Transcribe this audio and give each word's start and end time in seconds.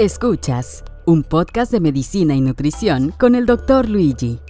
Escuchas 0.00 0.82
un 1.04 1.22
podcast 1.22 1.70
de 1.70 1.78
medicina 1.78 2.34
y 2.34 2.40
nutrición 2.40 3.12
con 3.18 3.34
el 3.34 3.44
doctor 3.44 3.86
Luigi. 3.86 4.40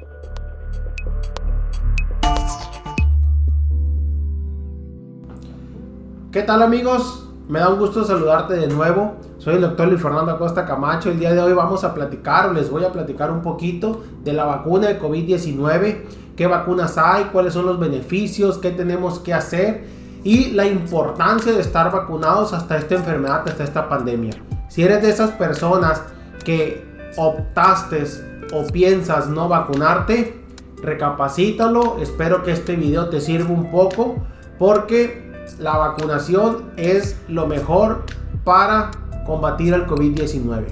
¿Qué 6.30 6.42
tal 6.42 6.62
amigos? 6.62 7.26
Me 7.48 7.58
da 7.58 7.68
un 7.68 7.80
gusto 7.80 8.04
saludarte 8.04 8.54
de 8.54 8.68
nuevo. 8.68 9.16
Soy 9.38 9.56
el 9.56 9.62
doctor 9.62 9.88
Luis 9.88 10.00
Fernando 10.00 10.30
Acosta 10.30 10.64
Camacho. 10.64 11.10
El 11.10 11.18
día 11.18 11.34
de 11.34 11.40
hoy 11.40 11.52
vamos 11.52 11.82
a 11.82 11.94
platicar, 11.94 12.54
les 12.54 12.70
voy 12.70 12.84
a 12.84 12.92
platicar 12.92 13.32
un 13.32 13.42
poquito 13.42 14.04
de 14.22 14.32
la 14.32 14.44
vacuna 14.44 14.86
de 14.86 15.00
COVID-19, 15.00 16.02
qué 16.36 16.46
vacunas 16.46 16.96
hay, 16.96 17.24
cuáles 17.32 17.54
son 17.54 17.66
los 17.66 17.80
beneficios, 17.80 18.58
qué 18.58 18.70
tenemos 18.70 19.18
que 19.18 19.34
hacer 19.34 19.84
y 20.22 20.52
la 20.52 20.66
importancia 20.66 21.52
de 21.52 21.60
estar 21.60 21.90
vacunados 21.90 22.52
hasta 22.52 22.76
esta 22.76 22.94
enfermedad, 22.94 23.42
hasta 23.48 23.64
esta 23.64 23.88
pandemia. 23.88 24.40
Si 24.70 24.84
eres 24.84 25.02
de 25.02 25.10
esas 25.10 25.32
personas 25.32 26.00
que 26.44 26.86
optaste 27.16 28.04
o 28.52 28.64
piensas 28.68 29.28
no 29.28 29.48
vacunarte, 29.48 30.44
recapacítalo. 30.80 31.98
Espero 32.00 32.44
que 32.44 32.52
este 32.52 32.76
video 32.76 33.08
te 33.08 33.20
sirva 33.20 33.52
un 33.52 33.72
poco 33.72 34.18
porque 34.60 35.28
la 35.58 35.76
vacunación 35.76 36.70
es 36.76 37.20
lo 37.26 37.48
mejor 37.48 38.04
para 38.44 38.92
combatir 39.26 39.74
el 39.74 39.88
COVID-19. 39.88 40.66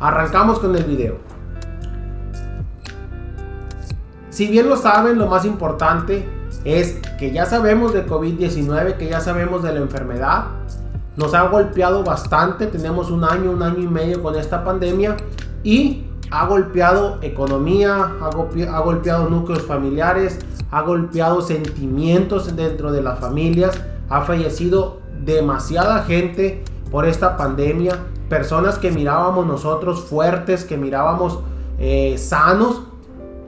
Arrancamos 0.00 0.58
con 0.58 0.74
el 0.74 0.82
video. 0.82 1.18
Si 4.30 4.48
bien 4.48 4.68
lo 4.68 4.76
saben, 4.76 5.16
lo 5.16 5.28
más 5.28 5.44
importante 5.44 6.28
es 6.64 6.98
que 7.20 7.30
ya 7.30 7.46
sabemos 7.46 7.92
de 7.92 8.04
COVID-19, 8.04 8.96
que 8.96 9.08
ya 9.08 9.20
sabemos 9.20 9.62
de 9.62 9.74
la 9.74 9.78
enfermedad. 9.78 10.46
Nos 11.16 11.34
ha 11.34 11.42
golpeado 11.48 12.02
bastante, 12.02 12.66
tenemos 12.66 13.10
un 13.10 13.24
año, 13.24 13.50
un 13.50 13.62
año 13.62 13.80
y 13.80 13.88
medio 13.88 14.22
con 14.22 14.36
esta 14.36 14.64
pandemia 14.64 15.16
y 15.62 16.04
ha 16.30 16.46
golpeado 16.46 17.18
economía, 17.20 18.12
ha 18.20 18.80
golpeado 18.80 19.28
núcleos 19.28 19.62
familiares, 19.62 20.38
ha 20.70 20.80
golpeado 20.80 21.42
sentimientos 21.42 22.56
dentro 22.56 22.90
de 22.92 23.02
las 23.02 23.18
familias, 23.18 23.78
ha 24.08 24.22
fallecido 24.22 25.00
demasiada 25.22 26.02
gente 26.04 26.64
por 26.90 27.04
esta 27.04 27.36
pandemia, 27.36 27.98
personas 28.30 28.78
que 28.78 28.90
mirábamos 28.90 29.46
nosotros 29.46 30.00
fuertes, 30.00 30.64
que 30.64 30.78
mirábamos 30.78 31.40
eh, 31.78 32.16
sanos, 32.16 32.82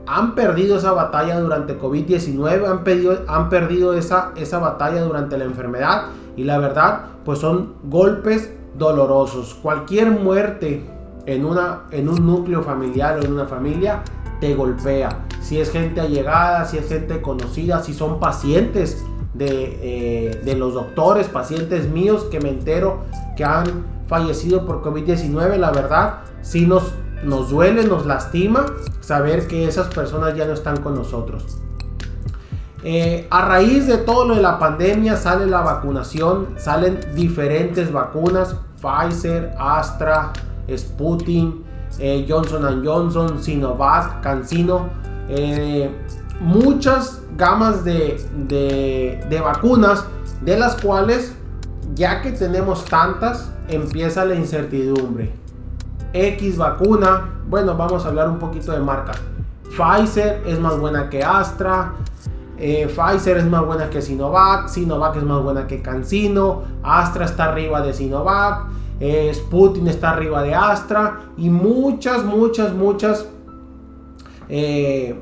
han 0.07 0.35
perdido 0.35 0.77
esa 0.77 0.91
batalla 0.91 1.39
durante 1.39 1.79
COVID-19, 1.79 2.65
han, 2.65 3.27
han 3.27 3.49
perdido 3.49 3.93
esa, 3.93 4.31
esa 4.35 4.59
batalla 4.59 5.01
durante 5.01 5.37
la 5.37 5.45
enfermedad 5.45 6.07
y 6.35 6.43
la 6.43 6.57
verdad 6.57 7.01
pues 7.23 7.39
son 7.39 7.73
golpes 7.83 8.53
dolorosos. 8.77 9.55
Cualquier 9.55 10.11
muerte 10.11 10.85
en, 11.25 11.45
una, 11.45 11.83
en 11.91 12.09
un 12.09 12.25
núcleo 12.25 12.61
familiar 12.61 13.19
o 13.19 13.23
en 13.23 13.33
una 13.33 13.45
familia 13.45 14.03
te 14.39 14.53
golpea. 14.53 15.25
Si 15.41 15.59
es 15.59 15.71
gente 15.71 16.01
allegada, 16.01 16.65
si 16.65 16.77
es 16.77 16.87
gente 16.87 17.21
conocida, 17.21 17.81
si 17.81 17.93
son 17.93 18.19
pacientes 18.19 19.03
de, 19.33 19.79
eh, 19.81 20.41
de 20.43 20.55
los 20.55 20.73
doctores, 20.73 21.27
pacientes 21.27 21.89
míos 21.89 22.25
que 22.29 22.39
me 22.39 22.49
entero 22.49 22.99
que 23.35 23.43
han 23.43 23.85
fallecido 24.07 24.65
por 24.65 24.83
COVID-19, 24.83 25.57
la 25.57 25.71
verdad, 25.71 26.19
si 26.41 26.65
nos 26.65 26.93
nos 27.25 27.49
duele, 27.49 27.83
nos 27.83 28.05
lastima 28.05 28.65
saber 29.01 29.47
que 29.47 29.67
esas 29.67 29.87
personas 29.87 30.35
ya 30.35 30.45
no 30.45 30.53
están 30.53 30.77
con 30.77 30.95
nosotros. 30.95 31.59
Eh, 32.83 33.27
a 33.31 33.45
raíz 33.45 33.87
de 33.87 33.97
todo 33.97 34.27
lo 34.27 34.35
de 34.35 34.41
la 34.41 34.59
pandemia 34.59 35.17
sale 35.17 35.47
la 35.47 35.61
vacunación, 35.61 36.49
salen 36.57 36.99
diferentes 37.15 37.91
vacunas, 37.91 38.55
Pfizer, 38.79 39.55
Astra, 39.57 40.31
Sputnik, 40.69 41.55
eh, 41.97 42.25
Johnson 42.29 42.83
Johnson, 42.85 43.41
Sinovac, 43.41 44.21
CanSino, 44.21 44.89
eh, 45.29 45.89
muchas 46.39 47.21
gamas 47.35 47.83
de, 47.83 48.23
de 48.47 49.41
vacunas 49.41 50.05
de 50.41 50.59
las 50.59 50.75
cuales 50.75 51.33
ya 51.95 52.21
que 52.21 52.31
tenemos 52.33 52.85
tantas 52.85 53.51
empieza 53.67 54.25
la 54.25 54.35
incertidumbre 54.35 55.44
X 56.15 56.57
vacuna. 56.57 57.29
Bueno, 57.47 57.75
vamos 57.75 58.05
a 58.05 58.07
hablar 58.07 58.29
un 58.29 58.39
poquito 58.39 58.71
de 58.71 58.79
marca. 58.79 59.13
Pfizer 59.65 60.43
es 60.45 60.59
más 60.59 60.79
buena 60.79 61.09
que 61.09 61.23
Astra. 61.23 61.93
Eh, 62.57 62.87
Pfizer 62.87 63.37
es 63.37 63.45
más 63.45 63.65
buena 63.65 63.89
que 63.89 64.01
Sinovac. 64.01 64.69
Sinovac 64.69 65.17
es 65.17 65.23
más 65.23 65.43
buena 65.43 65.67
que 65.67 65.81
CanSino. 65.81 66.63
Astra 66.83 67.25
está 67.25 67.45
arriba 67.45 67.81
de 67.81 67.93
Sinovac. 67.93 68.67
Eh, 69.01 69.33
está 69.87 70.11
arriba 70.11 70.41
de 70.41 70.55
Astra. 70.55 71.19
Y 71.37 71.49
muchas, 71.49 72.23
muchas, 72.23 72.73
muchas 72.73 73.27
eh, 74.47 75.21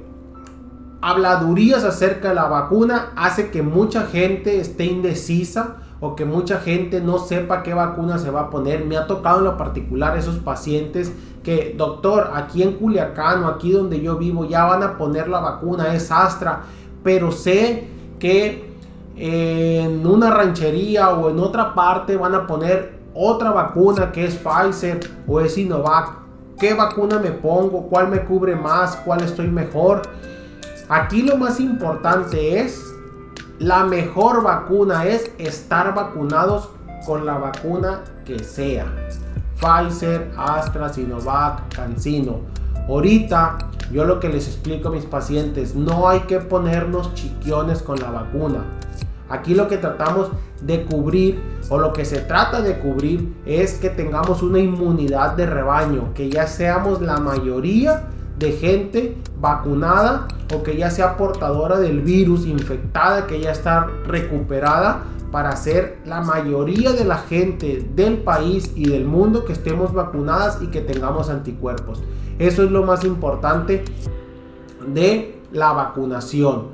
habladurías 1.02 1.84
acerca 1.84 2.30
de 2.30 2.36
la 2.36 2.46
vacuna 2.46 3.14
hace 3.16 3.50
que 3.50 3.62
mucha 3.62 4.06
gente 4.06 4.60
esté 4.60 4.86
indecisa 4.86 5.78
o 6.04 6.18
que 6.18 6.26
mucha 6.26 6.60
gente 6.60 7.00
no 7.00 7.18
sepa 7.18 7.64
qué 7.64 7.74
vacuna 7.74 8.18
se 8.18 8.30
va 8.30 8.42
a 8.42 8.50
poner. 8.50 8.84
Me 8.84 8.98
ha 8.98 9.08
tocado 9.08 9.38
en 9.38 9.46
lo 9.46 9.56
particular 9.56 10.18
esos 10.18 10.36
pacientes 10.36 11.14
que, 11.44 11.74
doctor, 11.78 12.32
aquí 12.34 12.62
en 12.62 12.74
Culiacán 12.74 13.46
o 13.46 13.48
aquí 13.48 13.72
donde 13.72 14.02
yo 14.02 14.18
vivo 14.18 14.44
ya 14.44 14.66
van 14.66 14.84
a 14.84 14.98
poner 14.98 15.30
la 15.30 15.40
vacuna, 15.40 15.96
es 15.96 16.12
Astra, 16.12 16.64
pero 17.06 17.32
sé 17.32 17.88
que 18.20 18.70
en 19.16 20.06
una 20.06 20.30
ranchería 20.30 21.12
o 21.12 21.30
en 21.30 21.40
otra 21.40 21.74
parte 21.74 22.18
van 22.18 22.36
a 22.36 22.48
poner 22.48 23.00
otra 23.14 23.52
vacuna 23.52 24.12
que 24.12 24.26
es 24.26 24.36
Pfizer 24.36 25.00
o 25.26 25.40
es 25.40 25.54
Sinovac. 25.54 26.18
¿Qué 26.60 26.74
vacuna 26.74 27.18
me 27.18 27.32
pongo? 27.32 27.84
¿Cuál 27.84 28.10
me 28.10 28.26
cubre 28.26 28.58
más? 28.58 28.98
¿Cuál 29.06 29.24
estoy 29.24 29.48
mejor? 29.48 30.02
Aquí 30.90 31.22
lo 31.22 31.38
más 31.38 31.62
importante 31.62 32.60
es 32.60 32.93
la 33.64 33.86
mejor 33.86 34.44
vacuna 34.44 35.06
es 35.06 35.32
estar 35.38 35.96
vacunados 35.96 36.70
con 37.06 37.26
la 37.26 37.38
vacuna 37.38 38.02
que 38.26 38.44
sea. 38.44 38.86
Pfizer, 39.56 40.34
Astra, 40.38 40.92
Sinovac, 40.92 41.74
CanSino. 41.74 42.42
Ahorita 42.90 43.58
yo 43.90 44.04
lo 44.04 44.20
que 44.20 44.28
les 44.28 44.50
explico 44.50 44.90
a 44.90 44.92
mis 44.92 45.06
pacientes, 45.06 45.76
no 45.76 46.10
hay 46.10 46.22
que 46.22 46.40
ponernos 46.40 47.14
chiquiones 47.14 47.82
con 47.82 48.02
la 48.02 48.12
vacuna. 48.12 48.66
Aquí 49.30 49.56
lo 49.56 49.70
que 49.70 49.78
tratamos 49.78 50.28
de 50.62 50.84
cubrir 50.84 51.42
o 51.70 51.78
lo 51.78 51.94
que 51.94 52.04
se 52.04 52.20
trata 52.20 52.62
de 52.62 52.80
cubrir 52.80 53.34
es 53.46 53.76
que 53.76 53.90
tengamos 53.90 54.44
una 54.44 54.60
inmunidad 54.60 55.38
de 55.38 55.46
rebaño, 55.46 56.14
que 56.14 56.30
ya 56.30 56.48
seamos 56.48 57.02
la 57.02 57.18
mayoría 57.18 58.10
de 58.38 58.52
gente 58.54 59.18
vacunada 59.40 60.28
o 60.56 60.64
que 60.64 60.78
ya 60.78 60.90
sea 60.90 61.18
portadora 61.18 61.80
del 61.80 62.02
virus, 62.02 62.46
infectada, 62.46 63.28
que 63.28 63.40
ya 63.40 63.52
está 63.52 63.88
recuperada 64.06 65.04
para 65.32 65.56
ser 65.56 65.98
la 66.06 66.22
mayoría 66.22 66.94
de 66.94 67.06
la 67.06 67.18
gente 67.18 67.88
del 67.96 68.18
país 68.20 68.72
y 68.76 68.88
del 68.88 69.06
mundo 69.06 69.46
que 69.46 69.54
estemos 69.54 69.94
vacunadas 69.94 70.60
y 70.62 70.68
que 70.68 70.82
tengamos 70.82 71.30
anticuerpos. 71.30 72.04
Eso 72.38 72.64
es 72.64 72.72
lo 72.72 72.84
más 72.84 73.04
importante 73.04 73.84
de 74.88 75.42
la 75.52 75.74
vacunación. 75.74 76.68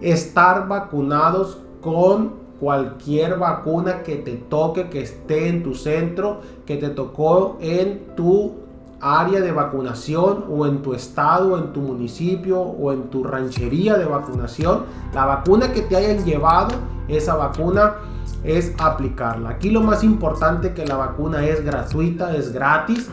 Estar 0.00 0.68
vacunados 0.68 1.58
con 1.80 2.44
cualquier 2.60 3.38
vacuna 3.38 4.02
que 4.02 4.16
te 4.16 4.36
toque, 4.36 4.88
que 4.88 5.02
esté 5.02 5.48
en 5.48 5.62
tu 5.62 5.74
centro, 5.74 6.40
que 6.66 6.76
te 6.76 6.90
tocó 6.90 7.58
en 7.60 8.14
tu 8.16 8.63
área 9.04 9.40
de 9.40 9.52
vacunación 9.52 10.46
o 10.48 10.66
en 10.66 10.80
tu 10.82 10.94
estado, 10.94 11.52
o 11.52 11.58
en 11.58 11.72
tu 11.72 11.80
municipio 11.80 12.60
o 12.60 12.92
en 12.92 13.10
tu 13.10 13.22
ranchería 13.22 13.98
de 13.98 14.06
vacunación, 14.06 14.84
la 15.12 15.26
vacuna 15.26 15.72
que 15.72 15.82
te 15.82 15.96
hayan 15.96 16.24
llevado, 16.24 16.74
esa 17.06 17.36
vacuna 17.36 17.96
es 18.42 18.74
aplicarla. 18.78 19.50
Aquí 19.50 19.70
lo 19.70 19.82
más 19.82 20.02
importante 20.02 20.72
que 20.72 20.86
la 20.86 20.96
vacuna 20.96 21.44
es 21.46 21.64
gratuita, 21.64 22.34
es 22.34 22.52
gratis. 22.52 23.10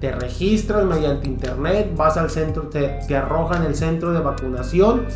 Te 0.00 0.12
registras 0.12 0.84
mediante 0.84 1.28
internet, 1.28 1.92
vas 1.96 2.16
al 2.16 2.30
centro, 2.30 2.64
te, 2.64 3.00
te 3.06 3.16
arrojan 3.16 3.64
el 3.64 3.74
centro 3.74 4.12
de 4.12 4.20
vacunación 4.20 5.06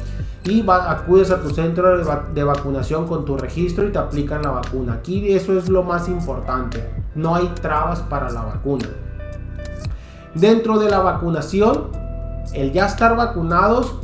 y 0.44 0.64
acudes 0.68 1.30
a 1.30 1.42
tu 1.42 1.50
centro 1.50 1.98
de, 2.32 2.44
vacunación 2.44 3.06
con 3.06 3.24
tu 3.24 3.36
registro 3.36 3.86
y 3.86 3.92
te 3.92 3.98
aplican 3.98 4.42
la 4.42 4.50
vacuna. 4.50 4.94
Aquí 4.94 5.32
eso 5.32 5.58
es 5.58 5.68
lo 5.68 5.82
más 5.82 6.08
importante. 6.08 6.88
No 7.14 7.34
hay 7.34 7.48
trabas 7.60 8.00
para 8.00 8.30
la 8.30 8.42
vacuna. 8.42 8.86
Dentro 10.34 10.78
de 10.78 10.90
la 10.90 11.00
vacunación, 11.00 11.88
el 12.52 12.72
ya 12.72 12.86
estar 12.86 13.16
vacunados, 13.16 13.96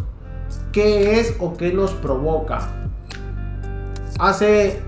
¿qué 0.73 1.21
es 1.21 1.37
o 1.41 1.55
qué 1.55 1.73
nos 1.73 1.93
provoca? 1.93 2.61
Hace 4.19 4.83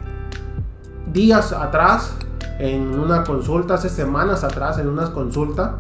días 1.13 1.53
atrás, 1.53 2.17
en 2.59 2.99
una 2.99 3.25
consulta, 3.25 3.75
hace 3.75 3.89
semanas 3.89 4.45
atrás, 4.45 4.79
en 4.79 4.89
una 4.89 5.13
consulta, 5.13 5.77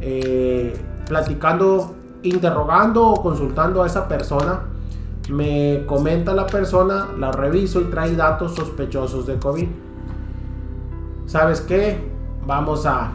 eh, 0.00 0.78
platicando, 1.06 1.94
interrogando 2.22 3.06
o 3.06 3.22
consultando 3.22 3.82
a 3.82 3.86
esa 3.86 4.06
persona, 4.06 4.60
me 5.30 5.84
comenta 5.86 6.34
la 6.34 6.46
persona, 6.46 7.08
la 7.18 7.32
reviso 7.32 7.80
y 7.80 7.84
trae 7.84 8.16
datos 8.16 8.54
sospechosos 8.54 9.26
de 9.26 9.38
COVID. 9.38 9.68
¿Sabes 11.26 11.60
qué? 11.60 12.10
Vamos 12.46 12.86
a 12.86 13.12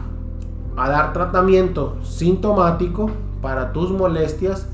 a 0.76 0.90
dar 0.90 1.12
tratamiento 1.12 1.96
sintomático 2.02 3.10
para 3.40 3.72
tus 3.72 3.90
molestias 3.90 4.68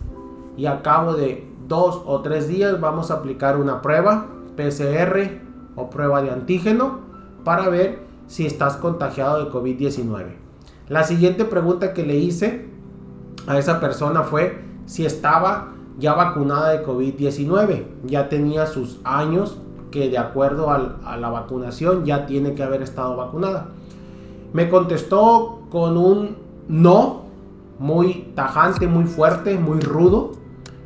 y 0.56 0.66
a 0.66 0.82
cabo 0.82 1.14
de 1.14 1.48
dos 1.68 2.02
o 2.04 2.20
tres 2.20 2.48
días 2.48 2.80
vamos 2.80 3.10
a 3.10 3.14
aplicar 3.14 3.56
una 3.56 3.80
prueba 3.82 4.26
PCR 4.56 5.40
o 5.76 5.90
prueba 5.90 6.22
de 6.22 6.30
antígeno 6.30 7.00
para 7.44 7.68
ver 7.68 8.00
si 8.26 8.46
estás 8.46 8.76
contagiado 8.76 9.44
de 9.44 9.50
COVID-19. 9.50 10.34
La 10.88 11.04
siguiente 11.04 11.44
pregunta 11.44 11.94
que 11.94 12.04
le 12.04 12.16
hice 12.16 12.68
a 13.46 13.58
esa 13.58 13.80
persona 13.80 14.22
fue 14.22 14.62
si 14.86 15.06
estaba 15.06 15.72
ya 15.98 16.14
vacunada 16.14 16.70
de 16.70 16.84
COVID-19. 16.84 17.84
Ya 18.04 18.28
tenía 18.28 18.66
sus 18.66 19.00
años 19.04 19.58
que 19.90 20.08
de 20.08 20.18
acuerdo 20.18 20.70
a 20.70 21.16
la 21.16 21.28
vacunación 21.28 22.04
ya 22.04 22.26
tiene 22.26 22.54
que 22.54 22.62
haber 22.62 22.82
estado 22.82 23.16
vacunada. 23.16 23.68
Me 24.52 24.68
contestó 24.68 25.62
con 25.70 25.96
un 25.96 26.36
no 26.68 27.22
muy 27.78 28.32
tajante, 28.34 28.86
muy 28.86 29.04
fuerte, 29.04 29.58
muy 29.58 29.80
rudo, 29.80 30.32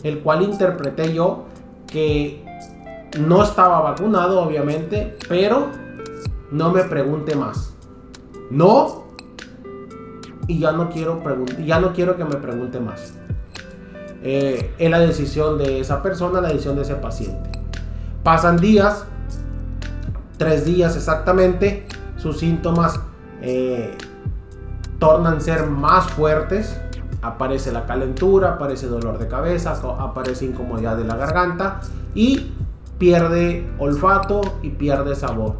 el 0.02 0.20
cual 0.20 0.42
interpreté 0.42 1.12
yo 1.12 1.44
que 1.86 2.44
no 3.20 3.42
estaba 3.42 3.80
vacunado 3.80 4.40
obviamente, 4.40 5.16
pero 5.28 5.68
no 6.50 6.70
me 6.72 6.82
pregunte 6.84 7.34
más. 7.34 7.74
No 8.50 9.04
y 10.46 10.60
ya 10.60 10.72
no 10.72 10.90
quiero 10.90 11.20
ya 11.64 11.80
no 11.80 11.92
quiero 11.92 12.16
que 12.16 12.24
me 12.24 12.36
pregunte 12.36 12.80
más. 12.80 13.14
Eh, 14.22 14.74
es 14.78 14.90
la 14.90 14.98
decisión 14.98 15.58
de 15.58 15.80
esa 15.80 16.02
persona, 16.02 16.40
la 16.40 16.48
decisión 16.48 16.76
de 16.76 16.82
ese 16.82 16.94
paciente. 16.94 17.50
Pasan 18.22 18.56
días, 18.56 19.04
tres 20.36 20.64
días 20.64 20.96
exactamente, 20.96 21.86
sus 22.16 22.38
síntomas 22.38 23.00
eh, 23.48 23.96
tornan 24.98 25.40
ser 25.40 25.66
más 25.66 26.10
fuertes. 26.10 26.80
Aparece 27.22 27.72
la 27.72 27.86
calentura, 27.86 28.52
aparece 28.52 28.86
dolor 28.86 29.18
de 29.18 29.26
cabeza, 29.26 29.80
aparece 29.98 30.44
incomodidad 30.44 30.96
de 30.96 31.04
la 31.04 31.16
garganta 31.16 31.80
y 32.14 32.52
pierde 32.98 33.68
olfato 33.78 34.40
y 34.62 34.70
pierde 34.70 35.14
sabor. 35.14 35.56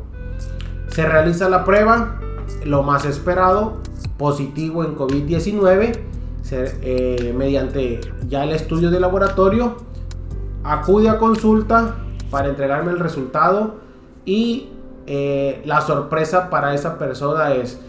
Se 0.89 1.07
realiza 1.07 1.49
la 1.49 1.65
prueba, 1.65 2.21
lo 2.65 2.83
más 2.83 3.05
esperado, 3.05 3.79
positivo 4.17 4.85
en 4.85 4.97
COVID-19 4.97 6.07
eh, 6.53 7.35
mediante 7.37 8.01
ya 8.29 8.45
el 8.45 8.51
estudio 8.53 8.91
de 8.91 9.01
laboratorio, 9.01 9.77
acude 10.63 11.09
a 11.09 11.19
consulta 11.19 11.97
para 12.31 12.49
entregarme 12.49 12.93
el 12.93 13.01
resultado 13.01 13.77
y 14.25 14.69
eh, 15.07 15.63
la 15.65 15.81
sorpresa 15.81 16.51
para 16.51 16.75
esa 16.75 16.99
persona 16.99 17.55
es, 17.55 17.81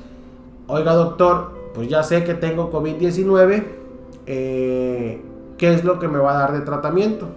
oiga 0.67 0.93
doctor, 0.93 1.51
pues 1.73 1.87
ya 1.87 2.03
sé 2.03 2.23
que 2.23 2.33
tengo 2.33 2.71
COVID-19, 2.71 3.63
eh, 4.25 5.21
¿qué 5.57 5.73
es 5.73 5.83
lo 5.83 5.99
que 5.99 6.07
me 6.07 6.19
va 6.19 6.35
a 6.35 6.39
dar 6.39 6.53
de 6.53 6.61
tratamiento? 6.61 7.27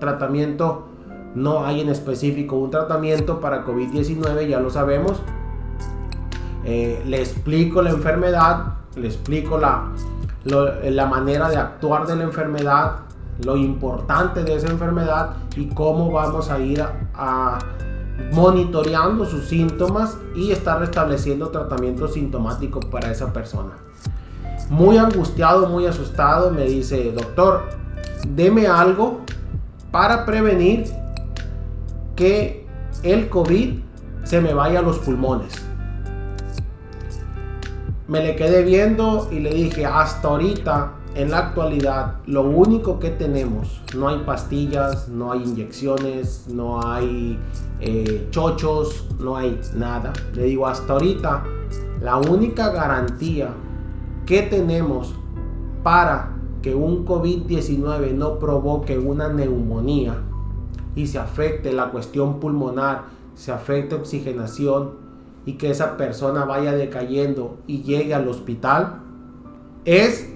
Tratamiento, 0.00 0.86
no 1.34 1.64
hay 1.64 1.80
en 1.80 1.88
específico 1.88 2.56
un 2.56 2.70
tratamiento 2.70 3.40
para 3.40 3.64
COVID-19, 3.64 4.48
ya 4.48 4.60
lo 4.60 4.70
sabemos. 4.70 5.22
le 6.64 7.20
explico 7.20 7.80
la 7.82 7.90
enfermedad, 7.90 8.74
le 8.96 9.06
explico 9.06 9.56
la, 9.56 9.92
la 10.44 11.06
manera 11.06 11.48
de 11.48 11.56
actuar 11.56 12.06
de 12.06 12.16
la 12.16 12.24
enfermedad, 12.24 13.06
lo 13.44 13.56
importante 13.56 14.44
de 14.44 14.54
esa 14.54 14.68
enfermedad 14.68 15.36
y 15.56 15.66
cómo 15.66 16.10
vamos 16.10 16.50
a 16.50 16.58
ir 16.58 16.82
a, 17.14 17.58
monitoreando 18.32 19.24
sus 19.24 19.46
síntomas 19.46 20.16
y 20.34 20.52
estar 20.52 20.80
restableciendo 20.80 21.48
tratamiento 21.48 22.08
sintomático 22.08 22.80
para 22.80 23.10
esa 23.10 23.32
persona. 23.32 23.72
Muy 24.70 24.98
angustiado, 24.98 25.68
muy 25.68 25.86
asustado, 25.86 26.50
me 26.50 26.64
dice, 26.64 27.12
doctor, 27.12 27.62
deme 28.28 28.66
algo 28.66 29.20
para 29.90 30.24
prevenir 30.24 30.86
que 32.16 32.66
el 33.02 33.28
COVID 33.28 33.80
se 34.24 34.40
me 34.40 34.54
vaya 34.54 34.80
a 34.80 34.82
los 34.82 34.98
pulmones 34.98 35.66
me 38.08 38.20
le 38.20 38.36
quedé 38.36 38.62
viendo 38.62 39.28
y 39.32 39.40
le 39.40 39.52
dije, 39.52 39.84
hasta 39.84 40.28
ahorita, 40.28 40.92
en 41.16 41.30
la 41.30 41.38
actualidad, 41.38 42.16
lo 42.26 42.42
único 42.42 43.00
que 43.00 43.10
tenemos, 43.10 43.82
no 43.96 44.08
hay 44.08 44.18
pastillas, 44.18 45.08
no 45.08 45.32
hay 45.32 45.44
inyecciones, 45.44 46.46
no 46.48 46.86
hay 46.86 47.38
eh, 47.80 48.28
chochos, 48.30 49.08
no 49.18 49.34
hay 49.36 49.58
nada. 49.74 50.12
Le 50.34 50.44
digo, 50.44 50.66
hasta 50.66 50.92
ahorita, 50.92 51.42
la 52.02 52.18
única 52.18 52.70
garantía 52.70 53.48
que 54.26 54.42
tenemos 54.42 55.14
para 55.82 56.36
que 56.60 56.74
un 56.74 57.06
COVID-19 57.06 58.12
no 58.12 58.38
provoque 58.38 58.98
una 58.98 59.30
neumonía 59.30 60.22
y 60.94 61.06
se 61.06 61.18
afecte 61.18 61.72
la 61.72 61.90
cuestión 61.90 62.40
pulmonar, 62.40 63.04
se 63.34 63.52
afecte 63.52 63.94
oxigenación, 63.94 65.06
y 65.46 65.54
que 65.54 65.70
esa 65.70 65.96
persona 65.96 66.44
vaya 66.44 66.72
decayendo 66.72 67.58
y 67.68 67.82
llegue 67.82 68.12
al 68.12 68.28
hospital 68.28 69.02
es 69.84 70.35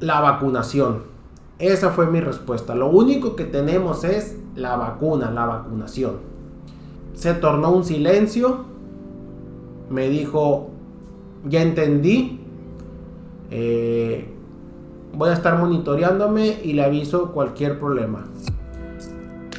la 0.00 0.20
vacunación. 0.20 1.04
Esa 1.58 1.90
fue 1.90 2.06
mi 2.06 2.20
respuesta. 2.20 2.74
Lo 2.74 2.88
único 2.88 3.36
que 3.36 3.44
tenemos 3.44 4.04
es 4.04 4.38
la 4.56 4.76
vacuna, 4.76 5.30
la 5.30 5.44
vacunación. 5.46 6.16
Se 7.14 7.34
tornó 7.34 7.70
un 7.70 7.84
silencio. 7.84 8.64
Me 9.90 10.08
dijo, 10.08 10.70
ya 11.46 11.62
entendí. 11.62 12.40
Eh, 13.50 14.32
voy 15.12 15.28
a 15.30 15.34
estar 15.34 15.58
monitoreándome 15.58 16.60
y 16.62 16.72
le 16.72 16.84
aviso 16.84 17.32
cualquier 17.32 17.78
problema. 17.78 18.24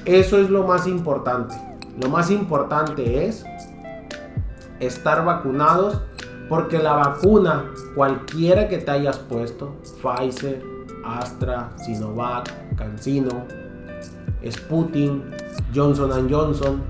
Eso 0.05 0.37
es 0.37 0.49
lo 0.49 0.63
más 0.63 0.87
importante. 0.87 1.55
Lo 2.01 2.09
más 2.09 2.31
importante 2.31 3.25
es 3.27 3.45
estar 4.79 5.23
vacunados 5.23 6.01
porque 6.51 6.79
la 6.79 6.95
vacuna, 6.95 7.71
cualquiera 7.95 8.67
que 8.67 8.77
te 8.79 8.91
hayas 8.91 9.17
puesto, 9.19 9.73
Pfizer, 10.01 10.61
Astra, 11.01 11.71
Sinovac, 11.77 12.75
CanSino, 12.75 13.45
Sputnik, 14.45 15.13
Johnson 15.73 16.27
Johnson, 16.29 16.81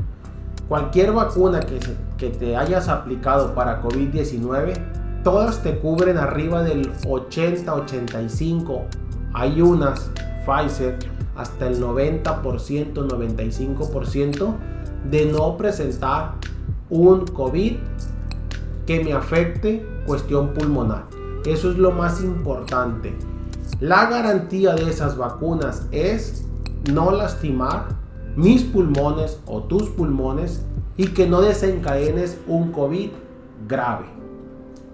cualquier 0.68 1.12
vacuna 1.12 1.60
que, 1.60 1.78
que 2.18 2.32
te 2.32 2.58
hayas 2.58 2.90
aplicado 2.90 3.54
para 3.54 3.84
COVID-19, 3.84 4.74
todas 5.24 5.62
te 5.62 5.78
cubren 5.78 6.18
arriba 6.18 6.64
del 6.64 6.92
80-85. 7.04 8.82
Hay 9.34 9.62
unas, 9.62 10.10
Pfizer, 10.44 10.98
hasta 11.36 11.68
el 11.68 11.80
90%, 11.80 12.94
95% 12.96 14.56
de 15.12 15.26
no 15.28 15.56
presentar 15.56 16.34
un 16.90 17.28
COVID 17.28 17.78
que 18.86 19.04
me 19.04 19.14
afecte 19.14 19.86
cuestión 20.06 20.54
pulmonar. 20.54 21.06
Eso 21.46 21.72
es 21.72 21.78
lo 21.78 21.92
más 21.92 22.22
importante. 22.22 23.14
La 23.80 24.06
garantía 24.08 24.76
de 24.76 24.90
esas 24.90 25.18
vacunas 25.18 25.88
es 25.92 26.46
no 26.92 27.12
lastimar 27.12 27.96
mis 28.36 28.64
pulmones 28.64 29.40
o 29.46 29.64
tus 29.64 29.90
pulmones 29.90 30.66
y 30.98 31.08
que 31.10 31.28
no 31.28 31.42
desencadenes 31.42 32.40
un 32.48 32.72
COVID 32.72 33.10
grave. 33.68 34.06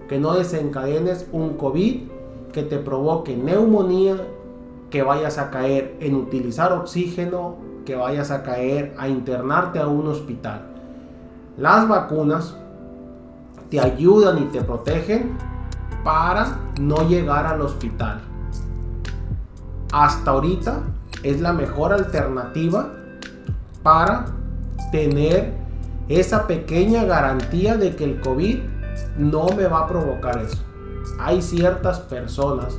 Que 0.08 0.20
no 0.20 0.34
desencadenes 0.34 1.28
un 1.32 1.56
COVID 1.56 2.02
que 2.54 2.64
te 2.64 2.78
provoque 2.78 3.36
neumonía, 3.36 4.16
que 4.90 5.04
vayas 5.04 5.38
a 5.38 5.52
caer 5.52 5.98
en 6.00 6.16
utilizar 6.16 6.72
oxígeno, 6.72 7.56
que 7.86 7.96
vayas 7.96 8.32
a 8.32 8.44
caer 8.44 8.96
a 8.98 9.10
internarte 9.10 9.80
a 9.80 9.88
un 9.88 10.08
hospital. 10.08 10.62
Las 11.58 11.88
vacunas 11.88 12.58
te 13.70 13.80
ayudan 13.80 14.40
y 14.40 14.46
te 14.46 14.62
protegen 14.62 15.38
para 16.04 16.60
no 16.80 17.08
llegar 17.08 17.46
al 17.46 17.62
hospital. 17.62 18.22
Hasta 19.92 20.32
ahorita 20.32 20.82
es 21.24 21.42
la 21.42 21.54
mejor 21.54 21.94
alternativa 21.94 22.94
para 23.84 24.26
tener 24.92 25.54
esa 26.08 26.48
pequeña 26.48 27.04
garantía 27.04 27.76
de 27.76 27.96
que 27.96 28.04
el 28.04 28.22
COVID 28.22 28.60
no 29.18 29.48
me 29.56 29.68
va 29.68 29.80
a 29.80 29.88
provocar 29.88 30.38
eso. 30.40 30.64
Hay 31.20 31.42
ciertas 31.42 32.00
personas 32.00 32.78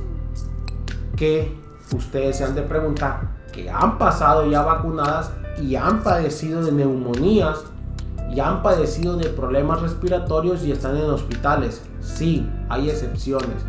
que 1.15 1.55
ustedes 1.95 2.37
se 2.37 2.45
han 2.45 2.55
de 2.55 2.61
preguntar 2.61 3.39
que 3.51 3.69
han 3.69 3.97
pasado 3.97 4.49
ya 4.49 4.61
vacunadas 4.61 5.31
y 5.61 5.75
han 5.75 6.01
padecido 6.03 6.63
de 6.63 6.71
neumonías 6.71 7.63
y 8.31 8.39
han 8.39 8.61
padecido 8.61 9.17
de 9.17 9.29
problemas 9.29 9.81
respiratorios 9.81 10.63
y 10.63 10.71
están 10.71 10.95
en 10.97 11.09
hospitales. 11.09 11.81
Sí, 11.99 12.49
hay 12.69 12.89
excepciones. 12.89 13.65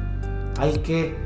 Hay 0.59 0.79
que 0.79 1.17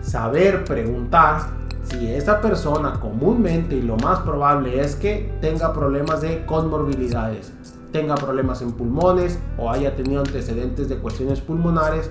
saber 0.00 0.64
preguntar 0.64 1.62
si 1.82 2.06
esa 2.06 2.40
persona 2.40 3.00
comúnmente 3.00 3.76
y 3.76 3.82
lo 3.82 3.96
más 3.96 4.20
probable 4.20 4.80
es 4.80 4.94
que 4.94 5.32
tenga 5.40 5.72
problemas 5.72 6.20
de 6.20 6.46
comorbilidades, 6.46 7.52
tenga 7.90 8.14
problemas 8.14 8.62
en 8.62 8.72
pulmones 8.72 9.38
o 9.58 9.70
haya 9.70 9.96
tenido 9.96 10.20
antecedentes 10.20 10.88
de 10.88 10.96
cuestiones 10.98 11.40
pulmonares, 11.40 12.10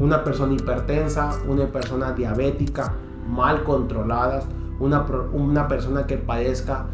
una 0.00 0.24
persona 0.24 0.54
hipertensa, 0.54 1.30
una 1.48 1.66
persona 1.66 2.12
diabética, 2.12 2.94
mal 3.28 3.62
controladas, 3.62 4.44
una, 4.80 5.06
una 5.32 5.68
persona 5.68 6.06
que 6.06 6.16
padezca 6.16 6.86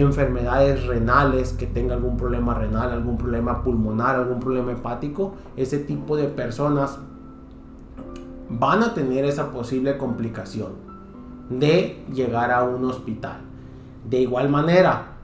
enfermedades 0.00 0.86
renales, 0.86 1.52
que 1.52 1.66
tenga 1.66 1.94
algún 1.94 2.16
problema 2.16 2.54
renal, 2.54 2.90
algún 2.90 3.16
problema 3.16 3.62
pulmonar, 3.62 4.16
algún 4.16 4.40
problema 4.40 4.72
hepático, 4.72 5.34
ese 5.56 5.78
tipo 5.78 6.16
de 6.16 6.28
personas 6.28 6.98
van 8.48 8.82
a 8.82 8.94
tener 8.94 9.24
esa 9.24 9.50
posible 9.50 9.96
complicación 9.98 10.72
de 11.48 12.04
llegar 12.12 12.50
a 12.50 12.64
un 12.64 12.84
hospital. 12.84 13.38
De 14.08 14.20
igual 14.20 14.48
manera, 14.48 15.14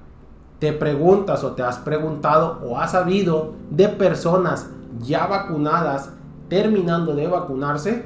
te 0.59 0.73
preguntas 0.73 1.43
o 1.45 1.53
te 1.53 1.63
has 1.63 1.79
preguntado 1.79 2.61
o 2.65 2.79
has 2.79 2.93
sabido 2.93 3.55
de 3.71 3.89
personas 3.89 4.71
ya 5.01 5.27
vacunadas 5.27 6.13
terminando 6.49 7.15
de 7.15 7.29
vacunarse 7.29 8.05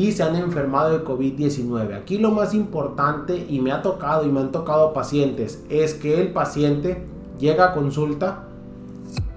y 0.00 0.12
se 0.12 0.22
han 0.22 0.34
enfermado 0.34 0.92
de 0.92 1.04
COVID-19. 1.04 1.94
Aquí 1.94 2.16
lo 2.16 2.30
más 2.30 2.54
importante 2.54 3.46
y 3.48 3.60
me 3.60 3.70
ha 3.70 3.82
tocado 3.82 4.24
y 4.24 4.30
me 4.30 4.40
han 4.40 4.50
tocado 4.50 4.94
pacientes 4.94 5.62
es 5.68 5.92
que 5.92 6.18
el 6.18 6.32
paciente 6.32 7.04
llega 7.38 7.66
a 7.66 7.72
consulta 7.74 8.44